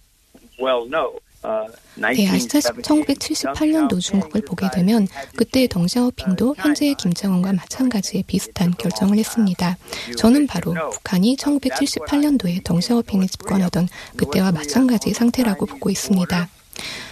[1.97, 9.77] 네, 아시다시피 1978년도 중국을 보게 되면 그때 덩샤오핑도 현재의 김정은과 마찬가지의 비슷한 결정을 했습니다.
[10.19, 16.49] 저는 바로 북한이 1978년도에 덩샤오핑이 집권하던 그때와 마찬가지 상태라고 보고 있습니다.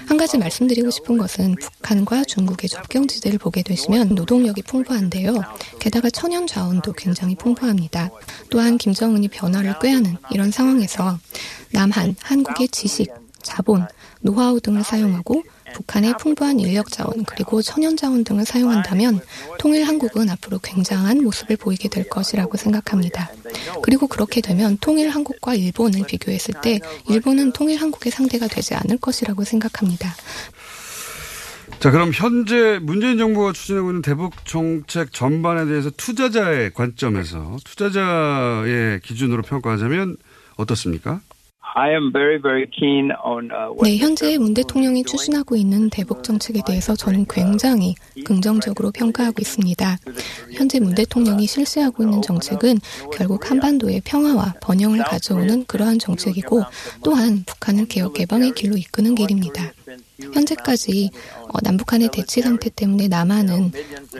[0.06, 5.42] 한 가지 말씀드리고 싶은 것은 북한과 중국의 접경지대를 보게 되시면 노동력이 풍부한데요.
[5.78, 8.10] 게다가 천연 자원도 굉장히 풍부합니다.
[8.50, 11.18] 또한 김정은이 변화를 꾀하는 이런 상황에서
[11.72, 13.86] 남한, 한국의 지식, 자본,
[14.20, 15.42] 노하우 등을 사용하고
[15.74, 19.20] 북한의 풍부한 인력 자원 그리고 천연 자원 등을 사용한다면
[19.58, 23.30] 통일 한국은 앞으로 굉장한 모습을 보이게 될 것이라고 생각합니다.
[23.82, 29.44] 그리고 그렇게 되면 통일 한국과 일본을 비교했을 때 일본은 통일 한국의 상대가 되지 않을 것이라고
[29.44, 30.14] 생각합니다.
[31.80, 39.42] 자, 그럼 현재 문재인 정부가 추진하고 있는 대북 정책 전반에 대해서 투자자의 관점에서 투자자의 기준으로
[39.42, 40.16] 평가하자면
[40.56, 41.20] 어떻습니까?
[41.76, 42.00] Uh,
[43.82, 49.98] 네, 현재 문 대통령이 추진하고 있는 대북 정책에 대해서 저는 굉장히 긍정적으로 평가하고 있습니다.
[50.54, 52.78] 현재 문 대통령이 실시하고 있는 정책은
[53.12, 56.64] 결국 한반도의 평화와 번영을 가져오는 그러한 정책이고
[57.04, 59.72] 또한 북한을 개혁 개방의 길로 이끄는 길입니다.
[60.20, 61.10] 현재까지
[61.48, 63.72] 어, 남북한의 대치 상태 때문에 남한은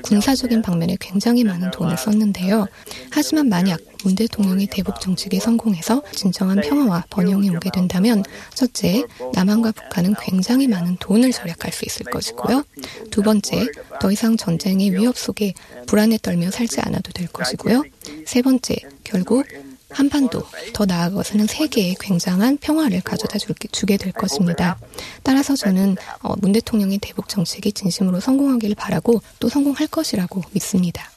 [0.03, 2.67] 군사적인 방면에 굉장히 많은 돈을 썼는데요.
[3.11, 8.23] 하지만 만약 문 대통령이 대북 정책에 성공해서 진정한 평화와 번영이 오게 된다면
[8.55, 12.65] 첫째, 남한과 북한은 굉장히 많은 돈을 절약할 수 있을 것이고요.
[13.11, 13.67] 두 번째,
[14.01, 15.55] 더 이상 전쟁의 위협 속에
[15.87, 17.83] 불안에 떨며 살지 않아도 될 것이고요.
[18.25, 19.45] 세 번째, 결국
[19.91, 20.43] 한반도,
[20.75, 24.79] 더 나아가서는 세계에 굉장한 평화를 가져다 주게 될 것입니다.
[25.23, 31.11] 따라서 저는 어, 문 대통령의 대북 정책이 진심으로 성공하기를 바라고 또 성공할 것이라고 믿습니다.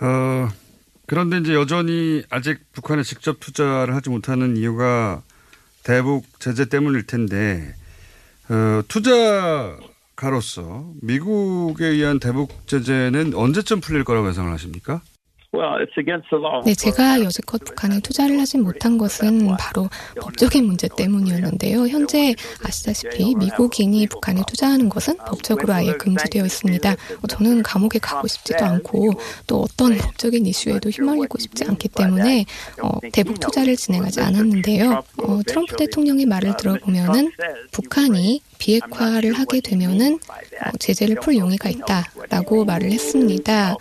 [0.00, 0.48] 어,
[1.06, 5.22] 그런데 이제 여전히 아직 북한에 직접 투자를 하지 못하는 이유가
[5.82, 7.74] 대북 제재 때문일 텐데
[8.48, 9.80] 어, 투자가로서
[11.00, 15.00] 미국에 의한 대북 제재는 언제쯤 풀릴 거라고 예상을 하십니까?
[16.64, 21.88] 네, 제가 여지껏 북한에 투자를 하지 못한 것은 바로 법적인 문제 때문이었는데요.
[21.88, 22.34] 현재
[22.64, 26.92] 아시다시피 미국인이 북한에 투자하는 것은 법적으로 아예 금지되어 있습니다.
[26.92, 29.12] 어, 저는 감옥에 가고 싶지도 않고
[29.46, 32.46] 또 어떤 법적인 이슈에도 휘말리고 싶지 않기 때문에
[32.82, 35.02] 어, 대북 투자를 진행하지 않았는데요.
[35.18, 37.30] 어, 트럼프 대통령의 말을 들어보면은
[37.72, 43.74] 북한이 비핵화를 하게 되면은 어, 제재를 풀 용의가 있다라고 말을 했습니다.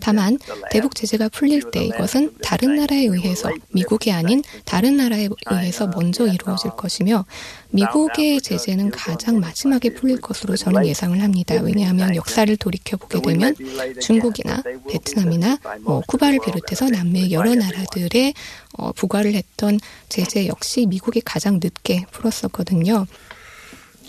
[0.00, 0.38] 다만
[0.70, 6.70] 대북 제재가 풀릴 때 이것은 다른 나라에 의해서 미국이 아닌 다른 나라에 의해서 먼저 이루어질
[6.70, 7.24] 것이며
[7.70, 11.56] 미국의 제재는 가장 마지막에 풀릴 것으로 저는 예상을 합니다.
[11.60, 13.56] 왜냐하면 역사를 돌이켜 보게 되면
[14.00, 18.34] 중국이나 베트남이나 뭐 쿠바를 비롯해서 남미 여러 나라들의
[18.74, 23.06] 어, 부과를 했던 제재 역시 미국이 가장 늦게 풀었었거든요.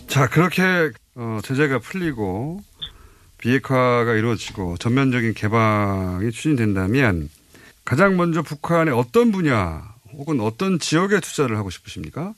[0.10, 0.63] 자, 그렇게
[1.13, 2.62] 어, 제재가 풀리고
[3.38, 7.30] 비핵화가 이루어지고 전면적인 개방이 추진된다면
[7.86, 12.34] 가장 먼저 북한의 어떤 분야 혹은 어떤 지역에 투자를 하고 싶으십니까?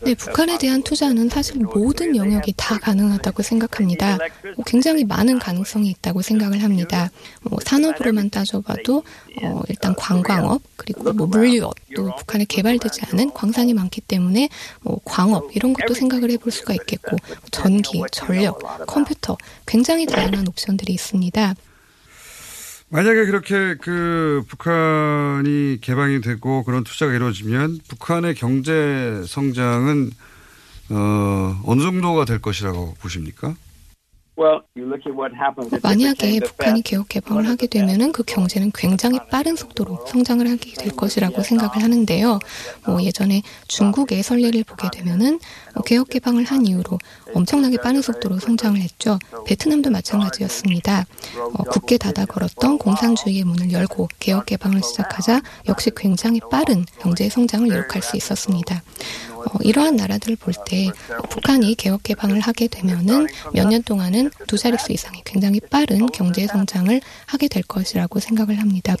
[0.00, 4.18] 네, 북한에 대한 투자는 사실 모든 영역이 다 가능하다고 생각합니다.
[4.56, 7.10] 뭐 굉장히 많은 가능성이 있다고 생각을 합니다.
[7.42, 9.02] 뭐 산업으로만 따져봐도
[9.42, 14.50] 어, 일단 관광업 그리고 뭐 물류업 또 북한에 개발되지 않은 광산이 많기 때문에
[14.82, 17.16] 뭐 광업 이런 것도 생각을 해볼 수가 있겠고
[17.50, 21.54] 전기, 전력, 컴퓨터 굉장히 다양한 옵션들이 있습니다.
[22.90, 30.10] 만약에 그렇게 그 북한이 개방이 되고 그런 투자가 이루어지면 북한의 경제 성장은
[30.90, 33.54] 어, 어느 정도가 될 것이라고 보십니까?
[35.82, 41.42] 만약에 북한이 개혁 개방을 하게 되면은 그 경제는 굉장히 빠른 속도로 성장을 하게 될 것이라고
[41.42, 42.38] 생각을 하는데요.
[42.86, 45.40] 뭐 예전에 중국의 선례를 보게 되면은
[45.74, 46.98] 뭐 개혁 개방을 한 이후로
[47.34, 49.18] 엄청나게 빠른 속도로 성장을 했죠.
[49.44, 51.04] 베트남도 마찬가지였습니다.
[51.54, 57.66] 어, 굳게 닫아 걸었던 공산주의의 문을 열고 개혁 개방을 시작하자 역시 굉장히 빠른 경제 성장을
[57.66, 58.82] 이룩할 수 있었습니다.
[59.52, 60.90] 어, 이러한 나라들을 볼 때
[61.30, 67.00] 북한이 개혁 개방을 하게 되면은 몇 년 동안은 두 자릿수 이상의 굉장히 빠른 경제 성장을
[67.26, 68.94] 하게 될 것이라고 생각을 합니다.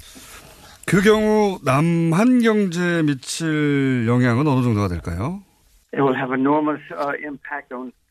[0.86, 5.42] 그 경우 남한 경제에 미칠 영향은 어느 정도가 될까요?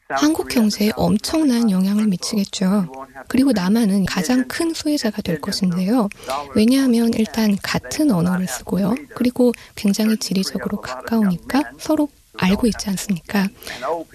[0.10, 2.90] 한국 경제에 엄청난 영향을 미치겠죠.
[3.28, 6.08] 그리고 남한은 가장 큰 수혜자가 될 것인데요.
[6.56, 8.96] 왜냐하면 일단 같은 언어를 쓰고요.
[9.16, 13.48] 그리고 굉장히 지리적으로 가까우니까 서로 알고 있지 않습니까?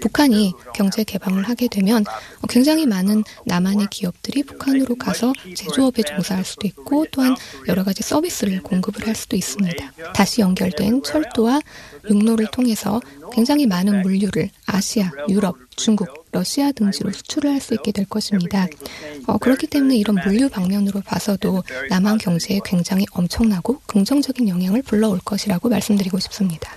[0.01, 2.05] 북한이 경제 개방을 하게 되면
[2.49, 7.35] 굉장히 많은 남한의 기업들이 북한으로 가서 제조업에 종사할 수도 있고 또한
[7.69, 9.93] 여러 가지 서비스를 공급을 할 수도 있습니다.
[10.15, 11.61] 다시 연결된 철도와
[12.09, 13.01] 육로를 통해서
[13.33, 18.67] 굉장히 많은 물류를 아시아, 유럽, 중국, 러시아 등지로 수출을 할 수 있게 될 것입니다.
[19.27, 25.69] 어, 그렇기 때문에 이런 물류 방면으로 봐서도 남한 경제에 굉장히 엄청나고 긍정적인 영향을 불러올 것이라고
[25.69, 26.73] 말씀드리고 싶습니다.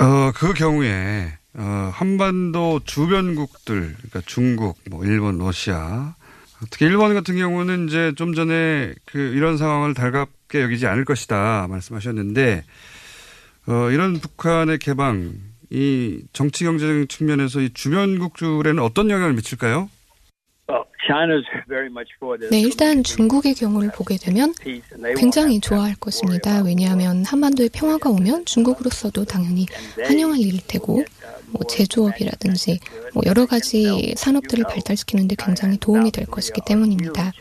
[0.00, 6.14] 어, 그 경우에, 어, 한반도 주변국들, 그러니까 중국, 뭐, 일본, 러시아,
[6.70, 12.64] 특히 일본 같은 경우는 이제 좀 전에 그 이런 상황을 달갑게 여기지 않을 것이다 말씀하셨는데,
[13.66, 15.34] 어, 이런 북한의 개방,
[15.70, 19.90] 이 정치 경제적인 측면에서 이 주변국들에는 어떤 영향을 미칠까요?
[22.50, 24.52] 네, 일단 중국의 경우를 보게 되면
[25.16, 26.60] 굉장히 좋아할 것입니다.
[26.62, 29.66] 왜냐하면 한반도에 평화가 오면 중국으로서도 당연히
[30.04, 31.04] 환영할 일일 테고,
[31.46, 32.80] 뭐 제조업이라든지
[33.14, 37.32] 뭐 여러 가지 산업들을 발달시키는데 굉장히 도움이 될 것이기 때문입니다.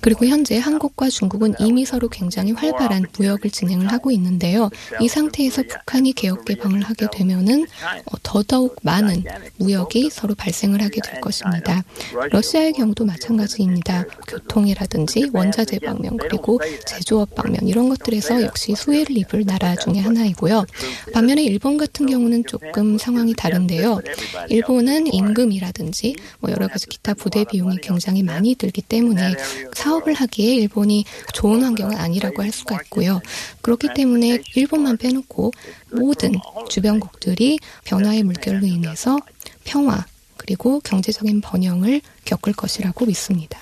[0.00, 4.70] 그리고 현재 한국과 중국은 이미 서로 굉장히 활발한 무역을 진행을 하고 있는데요.
[5.00, 7.66] 이 상태에서 북한이 개혁 개방을 하게 되면은
[8.06, 9.24] 어, 더더욱 많은
[9.58, 11.84] 무역이 서로 발생을 하게 될 것입니다.
[12.30, 14.04] 러시아의 경우도 마찬가지입니다.
[14.28, 20.66] 교통이라든지 원자재 방면 그리고 제조업 방면 이런 것들에서 역시 수혜를 입을 나라 중에 하나이고요.
[21.12, 24.00] 반면에 일본 같은 경우는 조금 상황이 다른데요.
[24.48, 29.34] 일본은 임금이라든지 뭐 여러 가지 기타 부대 비용이 굉장히 많이 들기 때문에
[29.74, 33.20] 사업을 하기에 일본이 좋은 환경은 아니라고 할 수가 있고요.
[33.62, 35.52] 그렇기 때문에 일본만 빼놓고
[35.92, 36.32] 모든
[36.68, 39.18] 주변국들이 변화의 물결로 인해서
[39.64, 40.04] 평화
[40.36, 43.58] 그리고 경제적인 번영을 겪을 것이라고 믿습니다.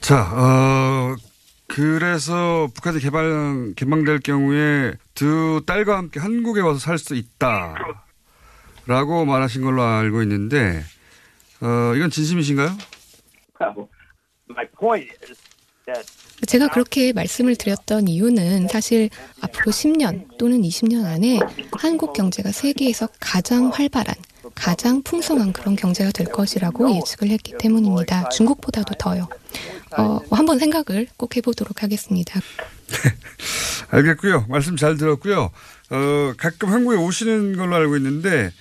[0.00, 1.16] 자, 어,
[1.68, 7.74] 그래서 북한이 개방, 개방될 경우에 두 딸과 함께 한국에 와서 살 수 있다.
[8.86, 10.84] 라고 말하신 걸로 알고 있는데,
[11.60, 12.76] 어, 이건 진심이신가요?
[16.46, 21.40] 제가 그렇게 말씀을 드렸던 이유는 사실 앞으로 10년 또는 20년 안에
[21.72, 24.14] 한국 경제가 세계에서 가장 활발한
[24.54, 28.28] 가장 풍성한 그런 경제가 될 것이라고 예측을 했기 때문입니다.
[28.28, 29.28] 중국보다도 더요.
[29.96, 32.40] 어, 한번 생각을 꼭 해보도록 하겠습니다.
[33.90, 34.46] 알겠고요.
[34.48, 35.50] 말씀 잘 들었고요.
[35.90, 38.52] 어, 가끔 한국에 오시는 걸로 알고 있는데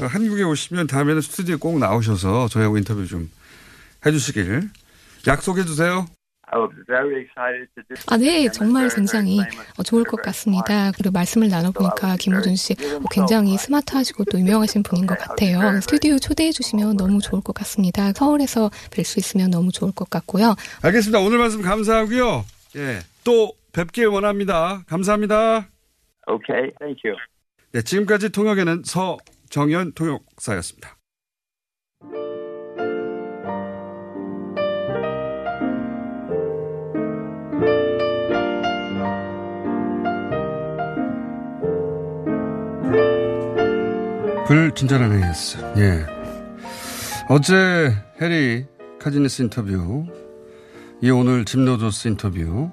[0.00, 3.30] 어, 한국에 오시면 다음에는 스튜디오에 꼭 나오셔서 저희하고 인터뷰 좀
[4.08, 4.70] 해주시길
[5.26, 6.06] 약속해 주세요.
[8.06, 9.38] 아, 네, 정말 굉장히
[9.76, 10.92] 어, 좋을 것 같습니다.
[10.92, 15.78] 그리고 말씀을 나눠보니까 김어준 씨 어, 굉장히 스마트하시고 또 유명하신 분인 것 같아요.
[15.82, 18.12] 스튜디오 초대해 주시면 너무 좋을 것 같습니다.
[18.14, 20.54] 서울에서 뵐 수 있으면 너무 좋을 것 같고요.
[20.82, 21.20] 알겠습니다.
[21.20, 22.44] 오늘 말씀 감사하고요.
[22.76, 24.84] 예, 또 뵙길 원합니다.
[24.86, 25.68] 감사합니다.
[26.26, 27.14] Okay, thank you.
[27.72, 30.97] 네, 지금까지 통역에는 서정현 통역사였습니다.
[44.48, 45.58] 불친절한 AS.
[45.76, 46.06] 예.
[47.28, 48.64] 어제 해리
[48.98, 50.06] 카지니스 인터뷰,
[51.02, 52.70] 이 오늘 짐노조스 인터뷰,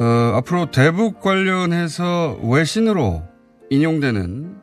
[0.00, 3.22] 어, 앞으로 대북 관련해서 외신으로
[3.70, 4.56] 인용되는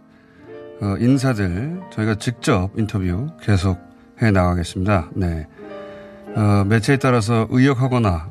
[0.82, 3.80] 어, 인사들 저희가 직접 인터뷰 계속
[4.22, 5.12] 해 나가겠습니다.
[5.16, 5.48] 네.
[6.36, 8.30] 어, 매체에 따라서 의역하거나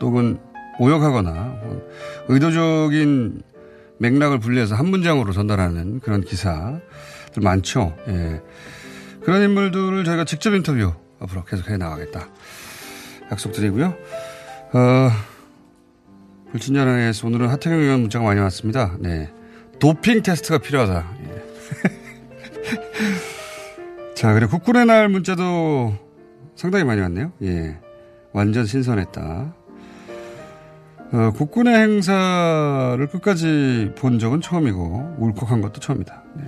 [0.00, 0.40] 또는
[0.80, 1.60] 오역하거나
[2.26, 3.42] 의도적인
[3.98, 6.80] 맥락을 분리해서 한 문장으로 전달하는 그런 기사들
[7.42, 7.96] 많죠.
[8.08, 8.40] 예.
[9.22, 12.28] 그런 인물들을 저희가 직접 인터뷰 앞으로 계속 해 나가겠다.
[13.30, 13.94] 약속드리고요.
[14.72, 15.10] 어,
[16.52, 18.96] 불친절한에서 오늘은 하태경 의원 문자가 많이 왔습니다.
[19.00, 19.30] 네.
[19.78, 21.16] 도핑 테스트가 필요하다.
[21.24, 21.42] 예.
[24.14, 25.94] 자, 그리고 국군의 날 문자도
[26.56, 27.32] 상당히 많이 왔네요.
[27.42, 27.78] 예.
[28.32, 29.54] 완전 신선했다.
[31.10, 36.22] 어, 국군의 행사를 끝까지 본 적은 처음이고 울컥한 것도 처음이다.
[36.34, 36.44] 네.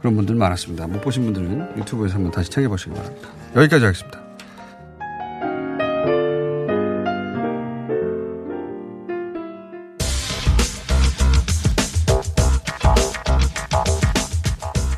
[0.00, 0.86] 그런 분들 많았습니다.
[0.86, 3.28] 못 보신 분들은 유튜브에서 한번 다시 챙겨보시기 바랍니다.
[3.56, 4.20] 여기까지 하겠습니다.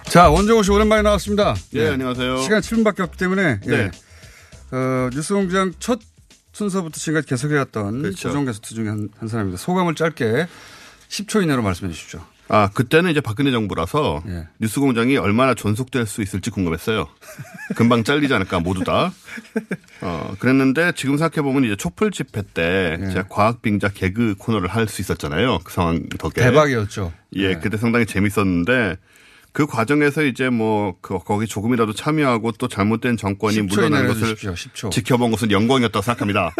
[0.05, 1.55] 자, 원정호 씨 오랜만에 나왔습니다.
[1.73, 1.91] 예, 네.
[1.93, 2.39] 안녕하세요.
[2.43, 3.61] 시간 7분밖에 없기 때문에.
[3.65, 3.71] 예.
[3.71, 3.77] 네.
[3.77, 4.77] 예.
[4.77, 6.01] 어, 뉴스 공장 첫
[6.53, 8.29] 순서부터 지금까지 계속해왔던 그렇죠.
[8.29, 9.63] 고정 게스트 중에 한, 한 사람입니다.
[9.63, 10.47] 소감을 짧게
[11.09, 12.21] 10초 이내로 말씀해 주십시오.
[12.49, 14.47] 아, 그때는 이제 박근혜 정부라서 예.
[14.59, 17.09] 뉴스 공장이 얼마나 존속될 수 있을지 궁금했어요.
[17.77, 19.11] 금방 잘리지 않을까, 모두 다.
[20.03, 23.07] 어, 그랬는데 지금 생각해 보면 이제 촛불 집회 때 예.
[23.09, 25.61] 제가 과학 빙자 개그 코너를 할 수 있었잖아요.
[25.65, 26.43] 그 상황 덕에.
[26.43, 27.13] 대박이었죠.
[27.37, 28.97] 예, 예, 그때 상당히 재밌었는데
[29.53, 35.31] 그 과정에서 이제 뭐 그 거기 조금이라도 참여하고 또 잘못된 정권이 물러난 것을 주십시오, 지켜본
[35.31, 36.55] 것은 영광이었다고 생각합니다.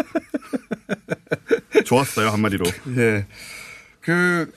[1.85, 2.65] 좋았어요, 한마디로.
[2.97, 3.25] 예.
[4.01, 4.51] 그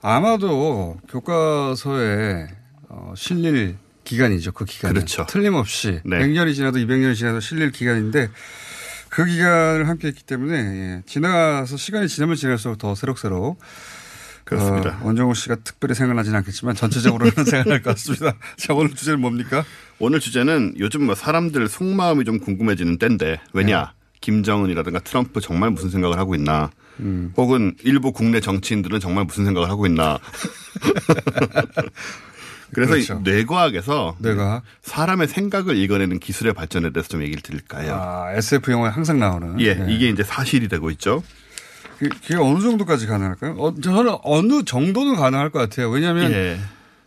[0.00, 2.48] 아마도 교과서에
[2.88, 4.52] 어, 실릴 기간이죠.
[4.52, 4.92] 그 기간.
[4.92, 5.26] 그렇죠.
[5.26, 6.18] 틀림없이 네.
[6.18, 8.28] 100년이 지나도 200년이 지나도 실릴 기간인데
[9.08, 11.02] 그 기간을 함께 했기 때문에 예.
[11.06, 13.58] 지나서 시간이 지나면 지날수록 더 새록새록
[14.44, 14.98] 그렇습니다.
[15.00, 18.34] 어, 원정우 씨가 특별히 생각나지는 않겠지만 전체적으로는 생각날 것 같습니다.
[18.56, 19.64] 자, 오늘 주제는 뭡니까?
[19.98, 23.80] 오늘 주제는 요즘 뭐 사람들 속마음이 좀 궁금해지는 때인데 왜냐?
[23.80, 23.86] 네.
[24.20, 26.70] 김정은이라든가 트럼프 정말 무슨 생각을 하고 있나?
[27.00, 27.32] 음.
[27.36, 30.18] 혹은 일부 국내 정치인들은 정말 무슨 생각을 하고 있나.
[32.72, 33.20] 그래서 그렇죠.
[33.22, 34.62] 뇌과학에서 뇌과학?
[34.82, 37.94] 사람의 생각을 읽어내는 기술의 발전에 대해서 좀 얘기를 드릴까요?
[37.94, 39.60] 아, SF 영화에 항상 나오는.
[39.60, 39.94] 예, 네.
[39.94, 41.22] 이게 이제 사실이 되고 있죠.
[41.98, 43.54] 그게 어느 정도까지 가능할까요?
[43.58, 45.90] 어, 저는 어느 정도는 가능할 것 같아요.
[45.90, 46.58] 왜냐하면 예.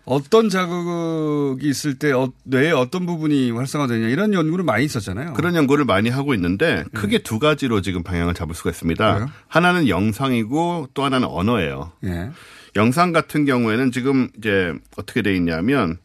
[0.05, 5.33] 어떤 자극이 있을 때 어, 뇌의 어떤 부분이 활성화되냐 이런 연구를 많이 있었잖아요.
[5.33, 7.23] 그런 연구를 많이 하고 있는데 크게 네.
[7.23, 9.13] 두 가지로 지금 방향을 잡을 수가 있습니다.
[9.15, 9.29] 그래요?
[9.47, 11.91] 하나는 영상이고 또 하나는 언어예요.
[12.01, 12.29] 네.
[12.77, 15.97] 영상 같은 경우에는 지금 이제 어떻게 돼 있냐면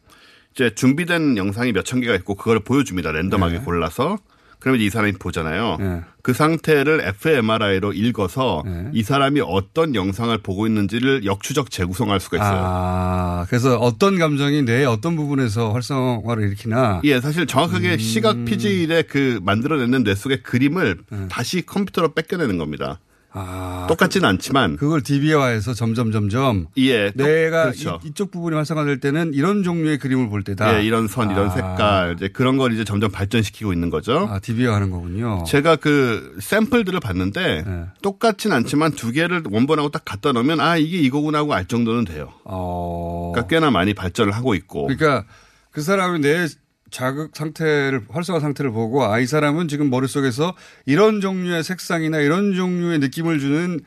[0.53, 3.11] 이제 준비된 영상이 몇 천 개가 있고 그걸 보여줍니다.
[3.11, 3.63] 랜덤하게 네.
[3.63, 4.17] 골라서
[4.63, 5.75] 그러면 이 사람이 보잖아요.
[5.77, 6.01] 네.
[6.21, 8.87] 그 상태를 fMRI로 읽어서 네.
[8.93, 12.61] 이 사람이 어떤 영상을 보고 있는지를 역추적 재구성할 수가 있어요.
[12.63, 17.01] 아, 그래서 어떤 감정이 뇌의 어떤 부분에서 활성화를 일으키나.
[17.03, 17.97] 예, 사실 정확하게 음.
[17.97, 21.27] 시각 피질의 그 만들어내는 뇌 속의 그림을 네.
[21.29, 23.01] 다시 컴퓨터로 뺏겨내는 겁니다.
[23.35, 27.99] 아, 똑같지는 않지만 그걸 DB화해서 점점 점점 예, 내가 그렇죠.
[28.03, 30.77] 이, 쪽 부분이 활성화될 때는 이런 종류의 그림을 볼 때다.
[30.77, 31.49] 예, 이런 선, 이런 아.
[31.49, 34.27] 색깔 이제 그런 걸 이제 점점 발전시키고 있는 거죠.
[34.29, 35.43] 아, DB화하는 거군요.
[35.47, 37.85] 제가 그 샘플들을 봤는데 네.
[38.01, 42.31] 똑같지는 않지만 두 개를 원본하고 딱 갖다 놓으면 아 이게 이거구나 하고 알 정도는 돼요.
[42.45, 43.31] 어.
[43.33, 44.87] 그러니까 꽤나 많이 발전을 하고 있고.
[44.87, 45.25] 그러니까
[45.71, 46.47] 그 사람이 내
[46.93, 50.53] 자극 상태를 활성화 상태를 보고 아 이 사람은 지금 머릿속에서
[50.85, 53.79] 이런 종류의 색상이나 이런 종류의 느낌을 주는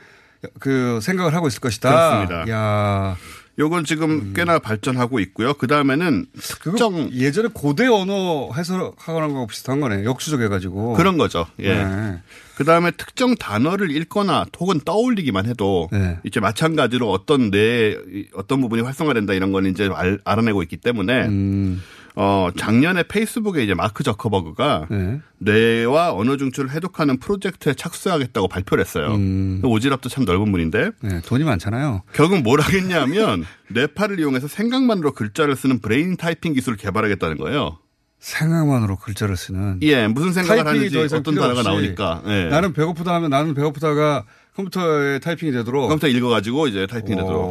[0.61, 1.91] 그 생각을 하고 있을 것이다.
[2.27, 2.53] 그렇습니다.
[2.53, 3.17] 야.
[3.59, 4.33] 요건 지금 음.
[4.37, 5.55] 꽤나 발전하고 있고요.
[5.55, 10.05] 그 다음에는 특정 예전에 고대 언어 해석하는 거하고 비슷한 거네.
[10.05, 11.47] 역수적 해가지고 그런 거죠.
[11.61, 11.75] 예.
[11.75, 12.19] 네.
[12.57, 16.19] 그 다음에 특정 단어를 읽거나 혹은 떠올리기만 해도 네.
[16.25, 17.97] 이제 마찬가지로 어떤 뇌
[18.35, 21.83] 어떤 부분이 활성화된다 이런 건 이제 알, 알아내고 있기 때문에 음.
[22.19, 25.21] 어, 작년에 페이스북에 이제 마크 저커버그가 네.
[25.39, 29.15] 뇌와 언어 중추를 해독하는 프로젝트에 착수하겠다고 발표를 했어요.
[29.15, 29.61] 음.
[29.63, 30.93] 오지랖도 참 넓은 분인데.
[31.03, 32.03] 네, 돈이 많잖아요.
[32.15, 37.79] 결국 뭘 하겠냐면 뇌파를 이용해서 생각만으로 글자를 쓰는 brain typing 기술을 개발하겠다는 거예요.
[38.19, 39.81] 생각만으로 글자를 쓰는.
[39.83, 42.23] 예, 무슨 생각을 하는지 어떤 단어가 나오니까.
[42.27, 42.45] 예.
[42.47, 44.25] 나는 배고프다 하면 나는 배고프다가
[44.57, 45.89] 컴퓨터에 타이핑이 되도록.
[45.89, 47.45] 컴퓨터 읽어가지고 이제 타이핑이 되도록.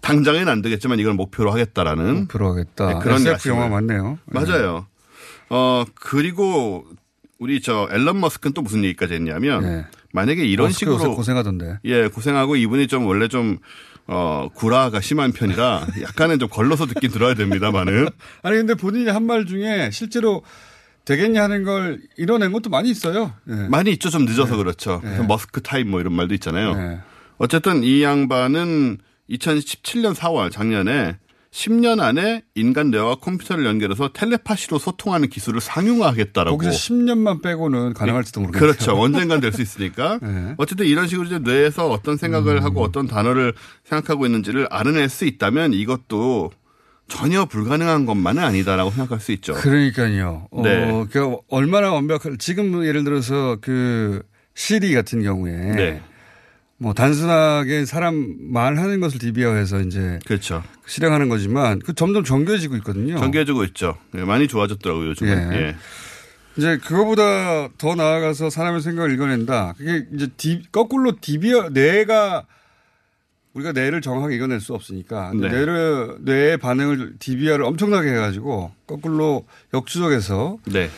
[0.00, 2.14] 당장에는 안 되겠지만 이걸 목표로 하겠다라는.
[2.20, 2.86] 목표로 하겠다.
[2.88, 4.18] 네, 그런 SF 영화 맞네요.
[4.26, 4.86] 맞아요.
[5.50, 6.84] 어, 그리고
[7.38, 9.84] 우리 저 일론 머스크는 또 무슨 얘기까지 했냐면 네.
[10.12, 11.78] 만약에 이런 식으로 고생하던데.
[11.84, 13.58] 예, 고생하고 이분이 좀 원래 좀
[14.06, 18.08] 어, 구라가 심한 편이라 약간은 좀 걸러서 듣긴 들어야 됩니다만은.
[18.42, 20.42] 아니 근데 본인이 한 말 중에 실제로
[21.04, 23.32] 되겠냐 하는 걸 이뤄낸 것도 많이 있어요.
[23.44, 23.68] 네.
[23.68, 24.08] 많이 있죠.
[24.10, 24.56] 좀 늦어서 네.
[24.58, 25.00] 그렇죠.
[25.04, 25.18] 네.
[25.26, 26.74] 머스크 타임 뭐 이런 말도 있잖아요.
[26.74, 26.98] 네.
[27.36, 28.98] 어쨌든 이 양반은
[29.30, 31.16] 2017년 4월 작년에
[31.50, 36.58] 10년 안에 인간 뇌와 컴퓨터를 연결해서 텔레파시로 소통하는 기술을 상용화하겠다라고.
[36.58, 38.72] 거기서 10년만 빼고는 가능할지도 모르겠어요.
[38.72, 38.96] 그렇죠.
[39.00, 40.18] 언젠간 될 수 있으니까.
[40.22, 40.54] 네.
[40.56, 42.62] 어쨌든 이런 식으로 이제 뇌에서 어떤 생각을 음.
[42.64, 43.54] 하고 어떤 단어를
[43.84, 46.50] 생각하고 있는지를 알아낼 수 있다면 이것도
[47.06, 49.54] 전혀 불가능한 것만은 아니다라고 생각할 수 있죠.
[49.54, 50.48] 그러니까요.
[50.50, 50.90] 어, 네.
[50.90, 54.22] 어, 그 얼마나 완벽할 지금 예를 들어서 그
[54.56, 56.02] 시리 같은 경우에 네.
[56.76, 60.62] 뭐 단순하게 사람 말하는 것을 DB화해서 이제 그렇죠.
[60.86, 63.18] 실행하는 거지만 그 점점 정교해지고 있거든요.
[63.18, 63.96] 정교해지고 있죠.
[64.12, 65.28] 네, 많이 좋아졌더라고요 요즘.
[65.28, 65.32] 예.
[65.32, 65.76] 예.
[66.56, 69.74] 이제 그거보다 더 나아가서 사람의 생각을 읽어낸다.
[69.76, 72.44] 그게 이제 디, 거꾸로 DB화 뇌가
[73.54, 75.48] 우리가 뇌를 정확하게 이겨낼 수 없으니까 네.
[75.48, 80.90] 뇌를 뇌의 반응을 DBR을 엄청나게 해가지고 거꾸로 역추적해서 네.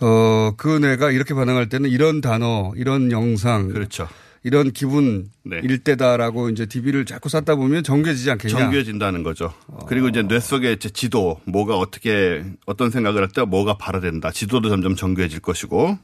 [0.00, 4.08] 어그 뇌가 이렇게 반응할 때는 이런 단어, 이런 영상, 그렇죠.
[4.44, 5.60] 이런 기분 네.
[5.62, 8.58] 일대다라고 이제 DB를 자꾸 쌓다 보면 정교해지지 않겠냐.
[8.58, 9.52] 정교해진다는 거죠.
[9.66, 9.86] 어.
[9.86, 14.30] 그리고 이제 뇌 속에 제 지도, 뭐가 어떻게 어떤 생각을 할 때 뭐가 발화된다.
[14.30, 15.98] 지도도 점점 정교해질 것이고.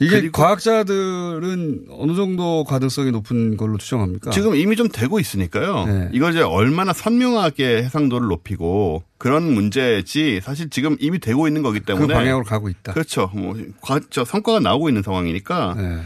[0.00, 4.30] 이게 과학자들은 어느 정도 가능성이 높은 걸로 추정합니까?
[4.30, 5.86] 지금 이미 좀 되고 있으니까요.
[5.86, 6.08] 네.
[6.12, 12.06] 이걸 이제 얼마나 선명하게 해상도를 높이고 그런 문제지 사실 지금 이미 되고 있는 거기 때문에
[12.06, 12.92] 그 방향으로 가고 있다.
[12.92, 13.32] 그렇죠.
[13.34, 15.98] 뭐저 성과가 나오고 있는 상황이니까 네.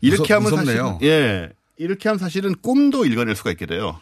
[0.00, 4.00] 이렇게 무섭, 하면 사실 예 이렇게 하면 사실은 꿈도 읽어낼 수가 있게 돼요.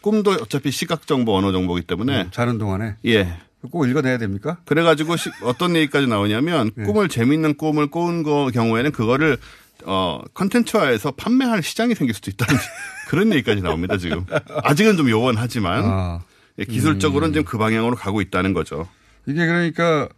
[0.00, 4.58] 꿈도 어차피 시각 정보 언어 정보이기 때문에 음, 자는 동안에 예 꼭 읽어내야 됩니까?
[4.64, 6.84] 그래가지고 어떤 얘기까지 나오냐면 네.
[6.84, 9.38] 꿈을 재밌는 꿈을 꿔은 거 경우에는 그거를
[9.84, 12.58] 어 컨텐츠화해서 판매할 시장이 생길 수도 있다는
[13.08, 14.24] 그런 얘기까지 나옵니다 지금
[14.62, 16.20] 아직은 좀 요원하지만 아.
[16.58, 17.34] 예, 기술적으로는 음.
[17.34, 18.88] 지금 그 방향으로 가고 있다는 거죠.
[19.26, 20.08] 이게 그러니까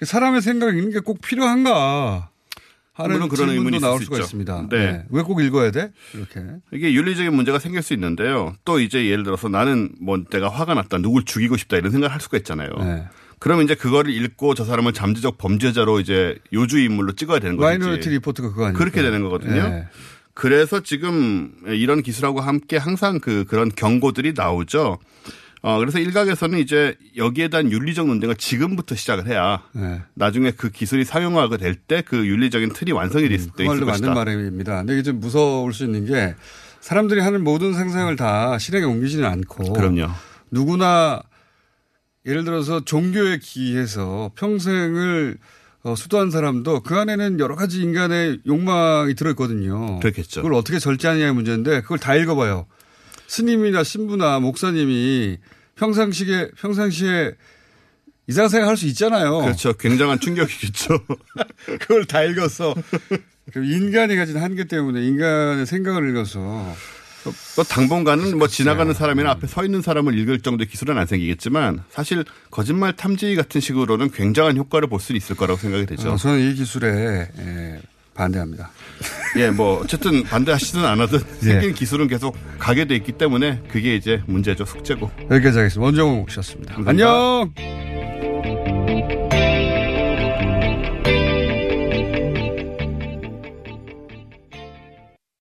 [0.00, 2.30] 사람의 생각이 있는 게 꼭 필요한가?
[2.94, 4.24] 하는 그런 의문도 나올 수가 있죠.
[4.24, 4.66] 있습니다.
[4.70, 4.78] 네.
[4.78, 5.04] 네.
[5.10, 5.92] 왜 꼭 읽어야 돼?
[6.14, 6.42] 이렇게.
[6.72, 8.54] 이게 윤리적인 문제가 생길 수 있는데요.
[8.64, 10.98] 또 이제 예를 들어서 나는 뭐 내가 화가 났다.
[10.98, 11.78] 누굴 죽이고 싶다.
[11.78, 12.68] 이런 생각을 할 수가 있잖아요.
[12.80, 13.04] 네.
[13.38, 17.66] 그러면 이제 그거를 읽고 저 사람을 잠재적 범죄자로 이제 요주 인물로 찍어야 되는 거죠.
[17.66, 18.78] 마이너리티 리포트가 그거 아니에요?
[18.78, 19.68] 그렇게 되는 거거든요.
[19.68, 19.88] 네.
[20.34, 24.98] 그래서 지금 이런 기술하고 함께 항상 그 그런 경고들이 나오죠.
[25.64, 30.00] 어, 그래서 일각에서는 이제 여기에 대한 윤리적 논쟁을 지금부터 시작을 해야 네.
[30.14, 34.08] 나중에 그 기술이 사용화가 될 때 그 윤리적인 틀이 완성이 됐을 음, 때 있을 것이다.
[34.08, 34.76] 맞는 말입니다.
[34.78, 36.34] 근데 이게 좀 무서울 수 있는 게
[36.80, 40.08] 사람들이 하는 모든 상상을 다 실행에 옮기지는 않고 그럼요.
[40.50, 41.22] 누구나
[42.26, 45.38] 예를 들어서 종교에 기해서 평생을
[45.84, 49.98] 어, 수도한 사람도 그 안에는 여러 가지 인간의 욕망이 들어있거든요.
[50.00, 50.42] 그렇겠죠.
[50.42, 52.66] 그걸 어떻게 절제하느냐의 문제인데 그걸 다 읽어봐요.
[53.36, 55.38] 스님이나 신부나 목사님이
[55.76, 57.32] 평상시에 평상시에
[58.28, 59.38] 이상 생각 할 수 있잖아요.
[59.40, 59.72] 그렇죠.
[59.72, 60.98] 굉장한 충격이겠죠.
[61.80, 62.74] 그걸 다 읽었어.
[63.56, 66.74] 인간이 가진 한계 때문에 인간의 생각을 읽어서
[67.56, 72.24] 또 당분간은 뭐 지나가는 사람이나 앞에 서 있는 사람을 읽을 정도의 기술은 안 생기겠지만 사실
[72.50, 76.12] 거짓말 탐지 같은 식으로는 굉장한 효과를 볼 수 있을 거라고 생각이 되죠.
[76.12, 77.80] 어, 저는 이 기술에 예,
[78.14, 78.70] 반대합니다.
[79.38, 81.46] 예, 뭐 어쨌든 반대하시든 안 하든 예.
[81.46, 85.10] 생긴 기술은 계속 가게 돼 있기 때문에 그게 이제 문제죠, 숙제고.
[85.30, 85.80] 여기까지 하겠습니다.
[85.80, 86.76] 원정우 씨였습니다.
[86.86, 87.52] 안녕.